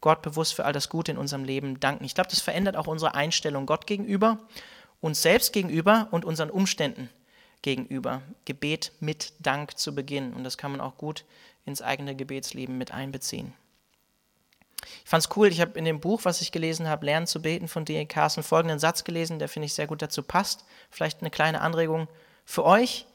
Gott 0.00 0.22
bewusst 0.22 0.54
für 0.54 0.64
all 0.64 0.72
das 0.72 0.88
Gute 0.88 1.12
in 1.12 1.18
unserem 1.18 1.44
Leben 1.44 1.78
danken. 1.80 2.04
Ich 2.04 2.14
glaube, 2.14 2.30
das 2.30 2.40
verändert 2.40 2.76
auch 2.76 2.86
unsere 2.86 3.14
Einstellung 3.14 3.66
Gott 3.66 3.86
gegenüber, 3.86 4.38
uns 5.00 5.22
selbst 5.22 5.52
gegenüber 5.52 6.08
und 6.10 6.24
unseren 6.24 6.50
Umständen 6.50 7.10
gegenüber. 7.62 8.22
Gebet 8.44 8.92
mit 9.00 9.32
Dank 9.38 9.78
zu 9.78 9.94
beginnen. 9.94 10.32
Und 10.34 10.44
das 10.44 10.58
kann 10.58 10.72
man 10.72 10.80
auch 10.80 10.96
gut 10.96 11.24
ins 11.64 11.82
eigene 11.82 12.14
Gebetsleben 12.14 12.78
mit 12.78 12.92
einbeziehen. 12.92 13.52
Ich 15.04 15.10
fand 15.10 15.24
es 15.24 15.36
cool, 15.36 15.48
ich 15.48 15.60
habe 15.60 15.78
in 15.78 15.84
dem 15.84 16.00
Buch, 16.00 16.20
was 16.24 16.40
ich 16.40 16.52
gelesen 16.52 16.88
habe, 16.88 17.04
Lernen 17.04 17.26
zu 17.26 17.42
beten 17.42 17.68
von 17.68 17.84
D.A. 17.84 18.06
Carson, 18.06 18.42
folgenden 18.42 18.78
Satz 18.78 19.04
gelesen, 19.04 19.38
der 19.38 19.48
finde 19.48 19.66
ich 19.66 19.74
sehr 19.74 19.86
gut 19.86 20.00
dazu 20.00 20.22
passt. 20.22 20.64
Vielleicht 20.90 21.20
eine 21.20 21.30
kleine 21.30 21.60
Anregung 21.60 22.08
für 22.46 22.64
euch. 22.64 23.06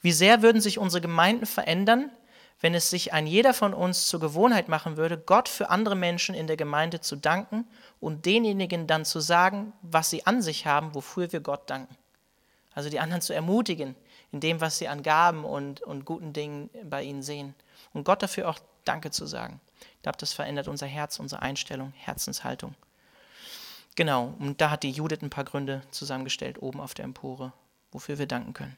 Wie 0.00 0.12
sehr 0.12 0.40
würden 0.42 0.62
sich 0.62 0.78
unsere 0.78 1.02
Gemeinden 1.02 1.44
verändern, 1.44 2.10
wenn 2.60 2.74
es 2.74 2.90
sich 2.90 3.12
ein 3.12 3.26
jeder 3.26 3.54
von 3.54 3.72
uns 3.72 4.06
zur 4.06 4.20
Gewohnheit 4.20 4.68
machen 4.68 4.96
würde, 4.96 5.16
Gott 5.18 5.48
für 5.48 5.70
andere 5.70 5.96
Menschen 5.96 6.34
in 6.34 6.46
der 6.46 6.56
Gemeinde 6.56 7.00
zu 7.00 7.16
danken 7.16 7.66
und 8.00 8.26
denjenigen 8.26 8.86
dann 8.86 9.04
zu 9.04 9.20
sagen, 9.20 9.72
was 9.82 10.10
sie 10.10 10.26
an 10.26 10.42
sich 10.42 10.66
haben, 10.66 10.94
wofür 10.94 11.32
wir 11.32 11.40
Gott 11.40 11.68
danken. 11.70 11.96
Also 12.74 12.90
die 12.90 13.00
anderen 13.00 13.22
zu 13.22 13.32
ermutigen 13.32 13.96
in 14.30 14.40
dem, 14.40 14.60
was 14.60 14.78
sie 14.78 14.88
an 14.88 15.02
Gaben 15.02 15.44
und, 15.44 15.80
und 15.80 16.04
guten 16.04 16.32
Dingen 16.32 16.70
bei 16.84 17.02
ihnen 17.02 17.22
sehen 17.22 17.54
und 17.92 18.04
Gott 18.04 18.22
dafür 18.22 18.48
auch 18.48 18.58
Danke 18.84 19.10
zu 19.10 19.26
sagen. 19.26 19.60
Ich 19.96 20.02
glaube, 20.02 20.18
das 20.18 20.32
verändert 20.32 20.68
unser 20.68 20.86
Herz, 20.86 21.18
unsere 21.18 21.42
Einstellung, 21.42 21.92
Herzenshaltung. 21.96 22.74
Genau, 23.94 24.34
und 24.38 24.60
da 24.60 24.70
hat 24.70 24.82
die 24.82 24.90
Judith 24.90 25.20
ein 25.22 25.30
paar 25.30 25.44
Gründe 25.44 25.82
zusammengestellt, 25.90 26.62
oben 26.62 26.80
auf 26.80 26.94
der 26.94 27.04
Empore, 27.04 27.52
wofür 27.92 28.18
wir 28.18 28.26
danken 28.26 28.54
können. 28.54 28.76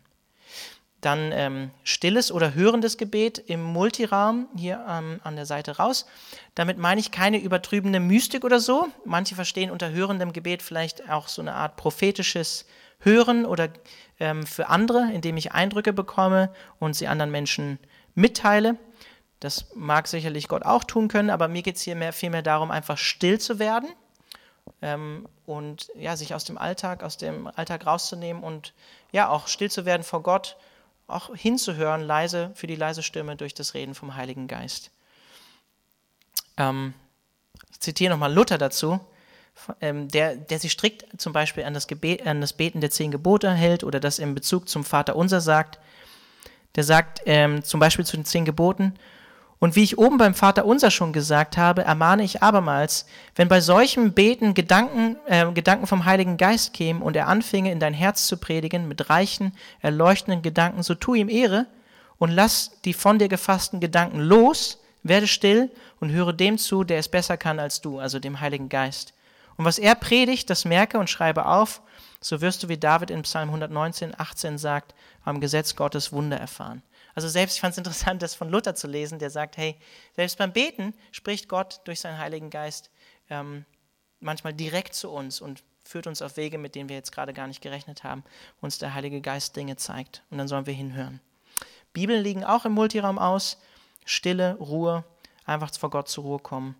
Dann 1.03 1.33
ähm, 1.33 1.71
stilles 1.85 2.33
oder 2.33 2.55
hörendes 2.55 2.97
Gebet 2.97 3.39
im 3.39 3.63
Multiraum 3.63 4.49
hier 4.57 4.83
ähm, 4.89 5.21
an 5.25 5.37
der 5.37 5.47
Seite 5.47 5.77
raus. 5.77 6.07
Damit 6.55 6.79
meine 6.79 7.01
ich 7.01 7.11
keine 7.11 7.39
übertriebene 7.39 8.01
Mystik 8.01 8.45
oder 8.45 8.61
so. 8.61 8.87
Manche 9.05 9.35
verstehen 9.35 9.71
unter 9.71 9.91
hörendem 9.91 10.33
Gebet 10.33 10.63
vielleicht 10.63 11.11
auch 11.11 11.29
so 11.29 11.43
eine 11.43 11.55
Art 11.55 11.77
prophetisches 11.77 12.67
Hören 13.01 13.45
oder 13.45 13.69
ähm, 14.21 14.47
für 14.47 14.69
andere, 14.69 15.11
indem 15.13 15.37
ich 15.37 15.53
Eindrücke 15.53 15.93
bekomme 15.93 16.55
und 16.79 16.95
sie 16.95 17.09
anderen 17.09 17.33
Menschen 17.33 17.79
mitteile. 18.15 18.79
Das 19.41 19.67
mag 19.75 20.07
sicherlich 20.07 20.47
Gott 20.47 20.65
auch 20.65 20.85
tun 20.85 21.09
können, 21.09 21.31
aber 21.31 21.49
mir 21.49 21.63
geht 21.63 21.75
es 21.75 21.83
hier 21.83 21.97
mehr, 21.97 22.13
vielmehr 22.13 22.43
darum, 22.43 22.71
einfach 22.71 22.97
still 22.97 23.41
zu 23.41 23.59
werden 23.59 23.89
ähm, 24.83 25.29
und 25.47 25.91
ja, 25.97 26.17
sich 26.17 26.33
aus 26.33 26.45
dem 26.45 26.59
Alltag, 26.59 27.03
aus 27.03 27.17
dem 27.17 27.49
Alltag 27.49 27.87
rauszunehmen 27.87 28.45
und 28.45 28.73
ja, 29.11 29.29
auch 29.29 29.49
still 29.49 29.71
zu 29.71 29.85
werden 29.85 30.05
vor 30.05 30.23
Gott, 30.23 30.57
auch 31.12 31.35
hinzuhören, 31.35 32.02
leise 32.02 32.50
für 32.54 32.66
die 32.66 32.76
leise 32.76 33.02
Stimme 33.02 33.37
durch 33.37 33.54
das 33.54 33.75
Reden 33.75 33.95
vom 33.95 34.16
Heiligen 34.16 34.49
Geist. 34.49 34.90
Ähm, 36.57 36.95
ich 37.71 37.81
zitiere 37.81 38.11
nochmal 38.11 38.33
Luther 38.33 38.59
dazu, 38.59 39.00
ähm, 39.81 40.09
der, 40.09 40.37
der 40.37 40.59
sich 40.59 40.73
strikt 40.73 41.21
zum 41.21 41.33
Beispiel 41.33 41.64
an 41.64 41.75
das, 41.75 41.87
Gebet, 41.87 42.26
an 42.26 42.40
das 42.40 42.52
Beten 42.52 42.81
der 42.81 42.90
zehn 42.90 43.11
Gebote 43.11 43.50
hält 43.52 43.85
oder 43.85 44.00
das 44.00 44.19
in 44.19 44.35
Bezug 44.35 44.69
zum 44.69 44.85
Vater 44.85 45.16
unser 45.16 45.40
sagt. 45.40 45.78
Der 46.75 46.85
sagt 46.85 47.23
ähm, 47.26 47.62
zum 47.62 47.81
Beispiel 47.81 48.07
zu 48.07 48.16
den 48.16 48.25
zehn 48.25 48.45
Geboten, 48.45 48.95
und 49.62 49.76
wie 49.76 49.85
ich 49.85 49.97
oben 49.97 50.19
beim 50.19 50.35
Vater 50.35 50.64
unser 50.64 50.90
schon 50.90 51.12
gesagt 51.12 51.57
habe, 51.57 51.85
ermahne 51.85 52.25
ich 52.25 52.42
abermals, 52.42 53.07
wenn 53.37 53.47
bei 53.47 53.61
solchem 53.61 54.12
Beten 54.12 54.54
Gedanken, 54.54 55.16
äh, 55.26 55.52
Gedanken 55.52 55.87
vom 55.87 56.04
Heiligen 56.04 56.37
Geist 56.37 56.73
kämen 56.73 57.00
und 57.00 57.14
er 57.14 57.28
anfinge, 57.28 57.71
in 57.71 57.78
dein 57.78 57.95
Herz 57.95 58.26
zu 58.26 58.38
predigen 58.38 58.88
mit 58.88 59.09
reichen, 59.09 59.57
erleuchtenden 59.81 60.42
Gedanken, 60.42 60.83
so 60.83 60.97
tu 60.97 61.14
ihm 61.14 61.28
Ehre 61.28 61.66
und 62.19 62.33
lass 62.33 62.73
die 62.85 62.92
von 62.92 63.21
dir 63.21 63.28
gefassten 63.28 63.78
Gedanken 63.78 64.19
los, 64.19 64.81
werde 65.04 65.28
still 65.28 65.71
und 66.00 66.11
höre 66.11 66.33
dem 66.33 66.59
zu, 66.59 66.83
der 66.83 66.99
es 66.99 67.07
besser 67.09 67.37
kann 67.37 67.61
als 67.61 67.81
du, 67.81 68.00
also 68.00 68.19
dem 68.19 68.40
Heiligen 68.40 68.69
Geist. 68.69 69.14
Und 69.57 69.64
was 69.64 69.78
er 69.78 69.95
predigt, 69.95 70.50
das 70.50 70.64
merke 70.64 70.99
und 70.99 71.09
schreibe 71.09 71.47
auf, 71.47 71.83
so 72.21 72.40
wirst 72.40 72.64
du, 72.64 72.69
wie 72.69 72.78
David 72.78 73.12
in 73.12 73.23
Psalm 73.23 73.50
119, 73.50 74.19
18 74.19 74.59
sagt, 74.59 74.92
am 75.25 75.40
Gesetz 75.40 75.76
Gottes 75.76 76.11
Wunder 76.11 76.37
erfahren. 76.37 76.83
Also 77.14 77.28
selbst, 77.28 77.57
ich 77.57 77.61
fand 77.61 77.73
es 77.73 77.78
interessant, 77.78 78.23
das 78.23 78.35
von 78.35 78.49
Luther 78.49 78.75
zu 78.75 78.87
lesen, 78.87 79.19
der 79.19 79.31
sagt, 79.31 79.57
hey, 79.57 79.76
selbst 80.16 80.38
beim 80.38 80.52
Beten 80.52 80.95
spricht 81.11 81.49
Gott 81.49 81.81
durch 81.85 82.00
seinen 82.00 82.19
Heiligen 82.19 82.50
Geist 82.50 82.90
ähm, 83.28 83.64
manchmal 84.21 84.54
direkt 84.54 84.95
zu 84.95 85.11
uns 85.11 85.40
und 85.40 85.62
führt 85.85 86.07
uns 86.07 86.23
auf 86.23 86.37
Wege, 86.37 86.59
mit 86.59 86.75
denen 86.75 86.88
wir 86.88 86.97
jetzt 86.97 87.12
gerade 87.12 87.33
gar 87.33 87.47
nicht 87.47 87.61
gerechnet 87.61 88.04
haben, 88.04 88.25
wo 88.61 88.66
uns 88.66 88.78
der 88.78 88.95
Heilige 88.95 89.21
Geist 89.21 89.57
Dinge 89.57 89.76
zeigt. 89.76 90.23
Und 90.31 90.38
dann 90.38 90.49
sollen 90.49 90.66
wir 90.66 90.75
hinhören. 90.75 91.21
Bibeln 91.92 92.23
liegen 92.23 92.45
auch 92.45 92.64
im 92.64 92.73
Multiraum 92.73 93.19
aus. 93.19 93.59
Stille, 94.04 94.54
Ruhe, 94.54 95.04
einfach 95.45 95.73
vor 95.75 95.90
Gott 95.90 96.09
zur 96.09 96.25
Ruhe 96.25 96.38
kommen 96.38 96.76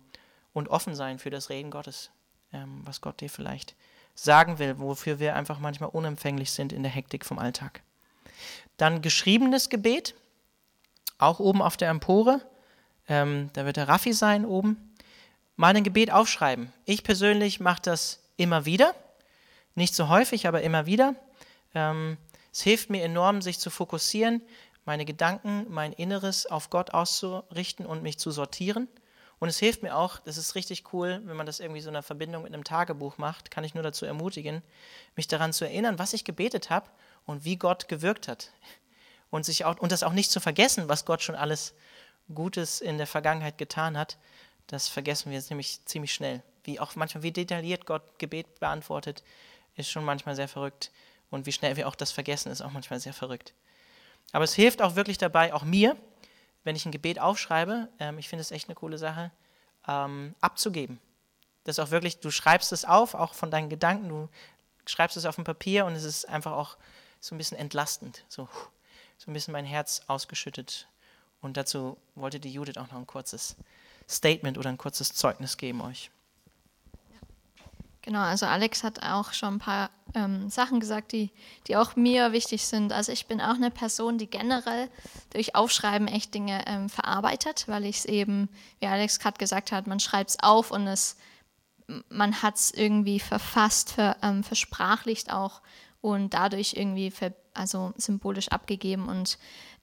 und 0.53 0.69
offen 0.69 0.95
sein 0.95 1.19
für 1.19 1.29
das 1.29 1.49
Reden 1.49 1.71
Gottes, 1.71 2.11
ähm, 2.51 2.81
was 2.83 3.01
Gott 3.01 3.21
dir 3.21 3.29
vielleicht 3.29 3.75
sagen 4.15 4.59
will, 4.59 4.79
wofür 4.79 5.19
wir 5.19 5.35
einfach 5.35 5.59
manchmal 5.59 5.89
unempfänglich 5.89 6.51
sind 6.51 6.71
in 6.71 6.83
der 6.83 6.91
Hektik 6.91 7.25
vom 7.25 7.39
Alltag. 7.39 7.81
Dann 8.77 9.01
geschriebenes 9.01 9.69
Gebet 9.69 10.15
auch 11.23 11.39
oben 11.39 11.61
auf 11.61 11.77
der 11.77 11.89
Empore. 11.89 12.41
Ähm, 13.07 13.49
da 13.53 13.65
wird 13.65 13.77
der 13.77 13.87
Raffi 13.87 14.13
sein 14.13 14.45
oben. 14.45 14.93
Mal 15.55 15.75
ein 15.75 15.83
Gebet 15.83 16.11
aufschreiben. 16.11 16.71
Ich 16.85 17.03
persönlich 17.03 17.59
mache 17.59 17.81
das 17.81 18.23
immer 18.37 18.65
wieder. 18.65 18.95
Nicht 19.75 19.95
so 19.95 20.09
häufig, 20.09 20.47
aber 20.47 20.61
immer 20.61 20.85
wieder. 20.85 21.15
Ähm, 21.75 22.17
es 22.51 22.61
hilft 22.61 22.89
mir 22.89 23.03
enorm, 23.03 23.41
sich 23.41 23.59
zu 23.59 23.69
fokussieren, 23.69 24.41
meine 24.85 25.05
Gedanken, 25.05 25.65
mein 25.69 25.93
Inneres 25.93 26.45
auf 26.45 26.69
Gott 26.69 26.91
auszurichten 26.91 27.85
und 27.85 28.03
mich 28.03 28.19
zu 28.19 28.31
sortieren. 28.31 28.87
Und 29.39 29.49
es 29.49 29.59
hilft 29.59 29.83
mir 29.83 29.95
auch, 29.95 30.19
das 30.19 30.37
ist 30.37 30.55
richtig 30.55 30.93
cool, 30.93 31.21
wenn 31.25 31.35
man 31.35 31.45
das 31.45 31.59
irgendwie 31.59 31.81
so 31.81 31.89
in 31.89 31.95
einer 31.95 32.03
Verbindung 32.03 32.43
mit 32.43 32.53
einem 32.53 32.63
Tagebuch 32.63 33.17
macht, 33.17 33.51
kann 33.51 33.63
ich 33.63 33.73
nur 33.73 33.83
dazu 33.83 34.05
ermutigen, 34.05 34.61
mich 35.15 35.27
daran 35.27 35.51
zu 35.51 35.65
erinnern, 35.65 35.99
was 35.99 36.13
ich 36.13 36.23
gebetet 36.23 36.69
habe 36.69 36.87
und 37.25 37.43
wie 37.43 37.57
Gott 37.57 37.87
gewirkt 37.87 38.27
hat 38.27 38.51
und, 39.33 39.43
sich 39.43 39.65
auch, 39.65 39.79
und 39.79 39.91
das 39.91 40.03
auch 40.03 40.13
nicht 40.13 40.29
zu 40.29 40.39
vergessen, 40.39 40.89
was 40.89 41.05
Gott 41.05 41.23
schon 41.23 41.33
alles 41.33 41.73
Gutes 42.35 42.81
in 42.81 42.99
der 42.99 43.07
Vergangenheit 43.07 43.57
getan 43.57 43.97
hat, 43.97 44.19
das 44.67 44.87
vergessen 44.87 45.31
wir 45.31 45.43
nämlich 45.49 45.83
ziemlich 45.85 46.13
schnell. 46.13 46.43
Wie 46.63 46.79
auch 46.79 46.95
manchmal, 46.95 47.23
wie 47.23 47.31
detailliert 47.31 47.87
Gott 47.87 48.19
Gebet 48.19 48.59
beantwortet, 48.59 49.23
ist 49.75 49.89
schon 49.89 50.05
manchmal 50.05 50.35
sehr 50.35 50.47
verrückt. 50.47 50.91
Und 51.31 51.47
wie 51.47 51.51
schnell 51.51 51.75
wir 51.77 51.87
auch 51.87 51.95
das 51.95 52.11
vergessen, 52.11 52.51
ist 52.51 52.61
auch 52.61 52.69
manchmal 52.69 52.99
sehr 52.99 53.11
verrückt. 53.11 53.55
Aber 54.33 54.43
es 54.43 54.53
hilft 54.53 54.83
auch 54.83 54.95
wirklich 54.95 55.17
dabei, 55.17 55.51
auch 55.51 55.63
mir, 55.63 55.97
wenn 56.63 56.75
ich 56.75 56.85
ein 56.85 56.91
Gebet 56.91 57.17
aufschreibe, 57.17 57.89
ähm, 57.99 58.19
ich 58.19 58.29
finde 58.29 58.41
es 58.41 58.51
echt 58.51 58.69
eine 58.69 58.75
coole 58.75 58.99
Sache, 58.99 59.31
ähm, 59.87 60.35
abzugeben. 60.41 60.99
Das 61.63 61.79
ist 61.79 61.83
auch 61.83 61.89
wirklich, 61.89 62.19
du 62.19 62.29
schreibst 62.29 62.71
es 62.71 62.85
auf, 62.85 63.15
auch 63.15 63.33
von 63.33 63.49
deinen 63.49 63.69
Gedanken, 63.69 64.09
du 64.09 64.29
schreibst 64.85 65.17
es 65.17 65.25
auf 65.25 65.39
ein 65.39 65.43
Papier 65.43 65.85
und 65.85 65.95
es 65.95 66.03
ist 66.03 66.29
einfach 66.29 66.51
auch 66.51 66.77
so 67.19 67.33
ein 67.33 67.39
bisschen 67.39 67.57
entlastend. 67.57 68.25
So, 68.29 68.47
so 69.17 69.29
ein 69.29 69.33
bisschen 69.33 69.51
mein 69.51 69.65
Herz 69.65 70.01
ausgeschüttet. 70.07 70.87
Und 71.41 71.57
dazu 71.57 71.97
wollte 72.15 72.39
die 72.39 72.51
Judith 72.51 72.77
auch 72.77 72.87
noch 72.91 72.97
ein 72.97 73.07
kurzes 73.07 73.55
Statement 74.09 74.57
oder 74.57 74.69
ein 74.69 74.77
kurzes 74.77 75.13
Zeugnis 75.13 75.57
geben 75.57 75.81
euch. 75.81 76.11
Genau, 78.03 78.19
also 78.19 78.45
Alex 78.45 78.83
hat 78.83 79.01
auch 79.01 79.31
schon 79.31 79.55
ein 79.55 79.59
paar 79.59 79.89
ähm, 80.13 80.49
Sachen 80.49 80.81
gesagt, 80.81 81.13
die, 81.13 81.31
die 81.67 81.77
auch 81.77 81.95
mir 81.95 82.33
wichtig 82.33 82.65
sind. 82.65 82.91
Also 82.91 83.13
ich 83.13 83.27
bin 83.27 83.39
auch 83.39 83.55
eine 83.55 83.71
Person, 83.71 84.17
die 84.17 84.29
generell 84.29 84.89
durch 85.29 85.55
Aufschreiben 85.55 86.09
echt 86.09 86.33
Dinge 86.33 86.65
ähm, 86.67 86.89
verarbeitet, 86.89 87.65
weil 87.69 87.85
ich 87.85 87.99
es 87.99 88.05
eben, 88.05 88.49
wie 88.81 88.87
Alex 88.87 89.19
gerade 89.19 89.37
gesagt 89.37 89.71
hat, 89.71 89.87
man 89.87 90.01
schreibt 90.01 90.31
es 90.31 90.39
auf 90.41 90.71
und 90.71 90.85
es, 90.85 91.15
man 92.09 92.41
hat 92.41 92.57
es 92.57 92.71
irgendwie 92.71 93.21
verfasst, 93.21 93.93
ver, 93.93 94.17
ähm, 94.21 94.43
versprachlicht 94.43 95.31
auch 95.31 95.61
und 96.01 96.33
dadurch 96.33 96.73
irgendwie 96.73 97.09
ver, 97.09 97.31
also 97.53 97.93
symbolisch 97.97 98.49
abgegeben. 98.49 99.09
Und 99.09 99.37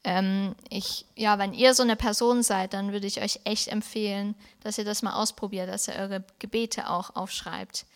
ähm, 0.05 0.55
ich, 0.69 1.07
ja, 1.17 1.39
wenn 1.39 1.53
ihr 1.53 1.75
so 1.75 1.83
eine 1.83 1.97
Person 1.97 2.43
seid, 2.43 2.73
dann 2.75 2.93
würde 2.93 3.07
ich 3.07 3.21
euch 3.21 3.41
echt 3.45 3.69
empfehlen, 3.69 4.35
dass 4.63 4.79
ihr 4.79 4.85
das 4.85 5.03
mal 5.03 5.15
ausprobiert, 5.15 5.69
dass 5.69 5.89
ihr 5.89 5.95
eure 5.95 6.25
Gebete 6.39 6.89
auch 6.89 7.17
aufschreibt 7.17 7.87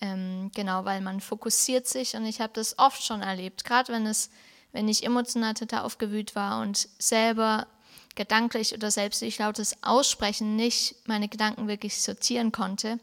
ähm, 0.00 0.50
genau, 0.54 0.84
weil 0.84 1.00
man 1.00 1.20
fokussiert 1.20 1.86
sich 1.86 2.14
und 2.16 2.26
ich 2.26 2.40
habe 2.40 2.52
das 2.52 2.78
oft 2.78 3.02
schon 3.04 3.22
erlebt, 3.22 3.64
gerade 3.64 3.92
wenn 3.92 4.06
es, 4.06 4.30
wenn 4.72 4.88
ich 4.88 5.04
emotional 5.04 5.54
total 5.54 5.82
aufgewühlt 5.82 6.34
war 6.34 6.60
und 6.62 6.88
selber 6.98 7.66
gedanklich 8.16 8.74
oder 8.74 8.90
selbst 8.90 9.22
durch 9.22 9.38
lautes 9.38 9.82
Aussprechen 9.82 10.56
nicht 10.56 10.96
meine 11.06 11.28
Gedanken 11.28 11.68
wirklich 11.68 12.00
sortieren 12.00 12.52
konnte, 12.52 12.98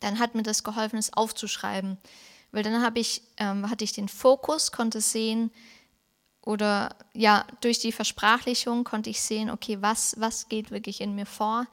dann 0.00 0.18
hat 0.18 0.34
mir 0.34 0.42
das 0.42 0.64
geholfen, 0.64 0.98
es 0.98 1.12
aufzuschreiben. 1.12 1.98
Weil 2.56 2.62
dann 2.62 2.82
habe 2.82 2.98
ich, 2.98 3.20
ähm, 3.36 3.68
hatte 3.68 3.84
ich 3.84 3.92
den 3.92 4.08
Fokus, 4.08 4.72
konnte 4.72 5.02
sehen, 5.02 5.50
oder 6.40 6.96
ja, 7.12 7.44
durch 7.60 7.80
die 7.80 7.92
Versprachlichung 7.92 8.82
konnte 8.82 9.10
ich 9.10 9.20
sehen, 9.20 9.50
okay, 9.50 9.78
was, 9.82 10.14
was 10.18 10.48
geht 10.48 10.70
wirklich 10.70 11.02
in 11.02 11.14
mir 11.14 11.26
vor 11.26 11.66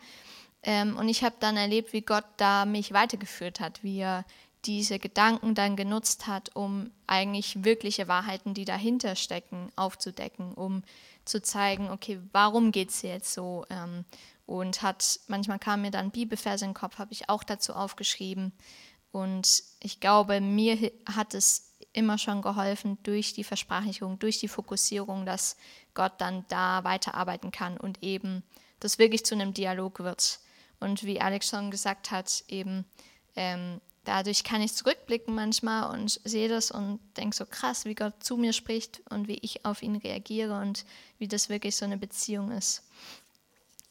ähm, 0.63 0.97
und 0.97 1.07
ich 1.07 1.23
habe 1.23 1.35
dann 1.39 1.55
erlebt, 1.55 1.93
wie 1.93 2.01
Gott 2.01 2.25
da 2.35 2.65
mich 2.65 2.91
weitergeführt 2.91 3.61
hat, 3.61 3.81
wie 3.81 3.99
er 3.99 4.25
diese 4.65 4.97
Gedanken 4.97 5.55
dann 5.55 5.75
genutzt 5.75 6.27
hat, 6.27 6.53
um 6.53 6.89
eigentlich 7.05 7.63
wirkliche 7.63 8.07
Wahrheiten, 8.07 8.53
die 8.53 8.65
dahinter 8.65 9.15
stecken, 9.15 9.71
aufzudecken, 9.77 10.53
um 10.53 10.83
zu 11.23 11.41
zeigen, 11.41 11.91
okay, 11.91 12.19
warum 12.31 12.71
geht 12.71 12.89
es 12.89 13.01
jetzt 13.03 13.33
so? 13.33 13.65
Ähm, 13.69 14.05
und 14.45 14.81
hat, 14.81 15.19
manchmal 15.27 15.59
kam 15.59 15.81
mir 15.81 15.91
dann 15.91 16.11
Bibelverse 16.11 16.65
in 16.65 16.71
den 16.71 16.75
Kopf, 16.75 16.97
habe 16.97 17.13
ich 17.13 17.29
auch 17.29 17.43
dazu 17.43 17.73
aufgeschrieben. 17.73 18.51
Und 19.13 19.63
ich 19.79 19.99
glaube, 19.99 20.41
mir 20.41 20.91
hat 21.05 21.35
es 21.35 21.75
immer 21.93 22.17
schon 22.17 22.41
geholfen 22.41 22.97
durch 23.03 23.33
die 23.33 23.43
Versprachlichung, 23.43 24.17
durch 24.17 24.39
die 24.39 24.47
Fokussierung, 24.47 25.27
dass 25.27 25.55
Gott 25.93 26.13
dann 26.17 26.45
da 26.49 26.83
weiterarbeiten 26.83 27.51
kann 27.51 27.77
und 27.77 28.01
eben 28.01 28.41
das 28.79 28.97
wirklich 28.97 29.23
zu 29.23 29.35
einem 29.35 29.53
Dialog 29.53 29.99
wird. 29.99 30.39
Und 30.79 31.03
wie 31.03 31.21
Alex 31.21 31.49
schon 31.49 31.69
gesagt 31.69 32.09
hat, 32.09 32.43
eben 32.47 32.85
ähm, 33.35 33.79
dadurch 34.03 34.43
kann 34.43 34.63
ich 34.63 34.73
zurückblicken 34.73 35.35
manchmal 35.35 35.93
und 35.93 36.19
sehe 36.23 36.49
das 36.49 36.71
und 36.71 36.99
denke 37.15 37.35
so 37.35 37.45
krass, 37.45 37.85
wie 37.85 37.93
Gott 37.95 38.23
zu 38.23 38.35
mir 38.35 38.51
spricht 38.51 39.03
und 39.11 39.27
wie 39.27 39.37
ich 39.43 39.63
auf 39.63 39.83
ihn 39.83 39.95
reagiere 39.95 40.59
und 40.59 40.85
wie 41.19 41.27
das 41.27 41.49
wirklich 41.49 41.75
so 41.75 41.85
eine 41.85 41.97
Beziehung 41.97 42.49
ist. 42.49 42.83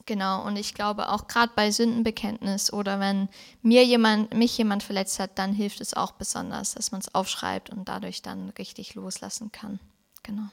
Genau, 0.07 0.45
und 0.45 0.57
ich 0.57 0.75
glaube 0.75 1.11
auch 1.11 1.29
gerade 1.29 1.53
bei 1.55 1.71
Sündenbekenntnis 1.71 2.73
oder 2.73 2.99
wenn 2.99 3.29
mir 3.63 3.85
jemand, 3.85 4.35
mich 4.35 4.59
jemand 4.59 4.83
verletzt 4.83 5.21
hat, 5.21 5.39
dann 5.39 5.53
hilft 5.53 5.81
es 5.81 5.95
auch 5.95 6.13
besonders, 6.13 6.75
dass 6.75 6.91
man 6.91 7.01
es 7.01 7.15
aufschreibt 7.15 7.71
und 7.71 7.89
dadurch 7.89 8.21
dann 8.23 8.51
richtig 8.51 8.95
loslassen 8.95 9.53
kann. 9.53 9.79
Genau. 10.25 10.49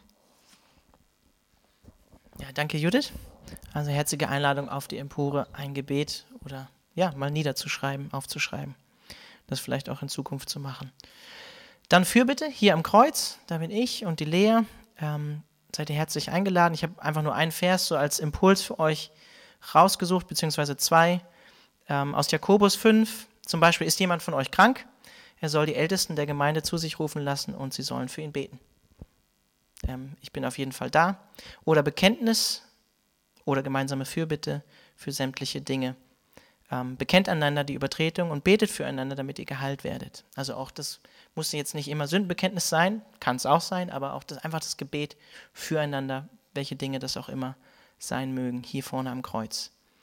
Ja, 2.39 2.51
danke 2.53 2.77
Judith. 2.77 3.11
Also 3.73 3.91
herzliche 3.91 4.29
Einladung 4.29 4.69
auf 4.69 4.87
die 4.87 4.97
Empore, 4.97 5.47
ein 5.53 5.73
Gebet 5.73 6.25
oder 6.45 6.69
ja, 6.95 7.11
mal 7.15 7.31
niederzuschreiben, 7.31 8.13
aufzuschreiben. 8.13 8.75
Das 9.47 9.59
vielleicht 9.59 9.89
auch 9.89 10.01
in 10.01 10.09
Zukunft 10.09 10.49
zu 10.49 10.59
machen. 10.59 10.91
Dann 11.87 12.05
Fürbitte 12.05 12.47
hier 12.47 12.73
am 12.73 12.83
Kreuz, 12.83 13.39
da 13.47 13.57
bin 13.57 13.71
ich 13.71 14.05
und 14.05 14.19
die 14.19 14.25
Lea. 14.25 14.59
Ähm, 14.99 15.41
seid 15.75 15.89
ihr 15.89 15.95
herzlich 15.95 16.29
eingeladen. 16.29 16.73
Ich 16.73 16.83
habe 16.83 17.01
einfach 17.01 17.23
nur 17.23 17.33
einen 17.33 17.51
Vers 17.51 17.87
so 17.87 17.95
als 17.95 18.19
Impuls 18.19 18.61
für 18.61 18.79
euch 18.79 19.11
rausgesucht, 19.73 20.27
beziehungsweise 20.27 20.77
zwei. 20.77 21.21
Ähm, 21.87 22.15
aus 22.15 22.31
Jakobus 22.31 22.75
5 22.75 23.27
zum 23.49 23.59
Beispiel, 23.59 23.87
ist 23.87 23.99
jemand 23.99 24.21
von 24.21 24.35
euch 24.35 24.51
krank? 24.51 24.85
Er 25.41 25.49
soll 25.49 25.65
die 25.65 25.75
Ältesten 25.75 26.15
der 26.15 26.27
Gemeinde 26.27 26.61
zu 26.61 26.77
sich 26.77 26.99
rufen 26.99 27.23
lassen 27.23 27.55
und 27.55 27.73
sie 27.73 27.81
sollen 27.81 28.09
für 28.09 28.21
ihn 28.21 28.31
beten. 28.31 28.59
Ähm, 29.87 30.15
ich 30.21 30.31
bin 30.31 30.45
auf 30.45 30.57
jeden 30.57 30.71
Fall 30.71 30.91
da. 30.91 31.19
Oder 31.65 31.81
Bekenntnis 31.81 32.63
oder 33.45 33.63
gemeinsame 33.63 34.05
Fürbitte 34.05 34.63
für 34.95 35.11
sämtliche 35.11 35.61
Dinge. 35.61 35.95
Ähm, 36.71 36.97
bekennt 36.97 37.27
einander 37.27 37.63
die 37.63 37.73
Übertretung 37.73 38.29
und 38.29 38.43
betet 38.43 38.69
füreinander, 38.69 39.15
damit 39.15 39.39
ihr 39.39 39.45
geheilt 39.45 39.83
werdet. 39.83 40.23
Also 40.35 40.53
auch 40.53 40.69
das 40.69 40.99
muss 41.33 41.51
jetzt 41.51 41.73
nicht 41.73 41.87
immer 41.87 42.05
Sündenbekenntnis 42.05 42.69
sein, 42.69 43.01
kann 43.19 43.37
es 43.37 43.47
auch 43.47 43.61
sein, 43.61 43.89
aber 43.89 44.13
auch 44.13 44.23
das, 44.23 44.37
einfach 44.39 44.59
das 44.59 44.77
Gebet 44.77 45.17
füreinander, 45.53 46.29
welche 46.53 46.75
Dinge 46.75 46.99
das 46.99 47.17
auch 47.17 47.29
immer 47.29 47.55
sein 47.99 48.33
mögen, 48.33 48.63
hier 48.63 48.83
vorne 48.83 49.11
am 49.11 49.21
Kreuz. 49.21 49.71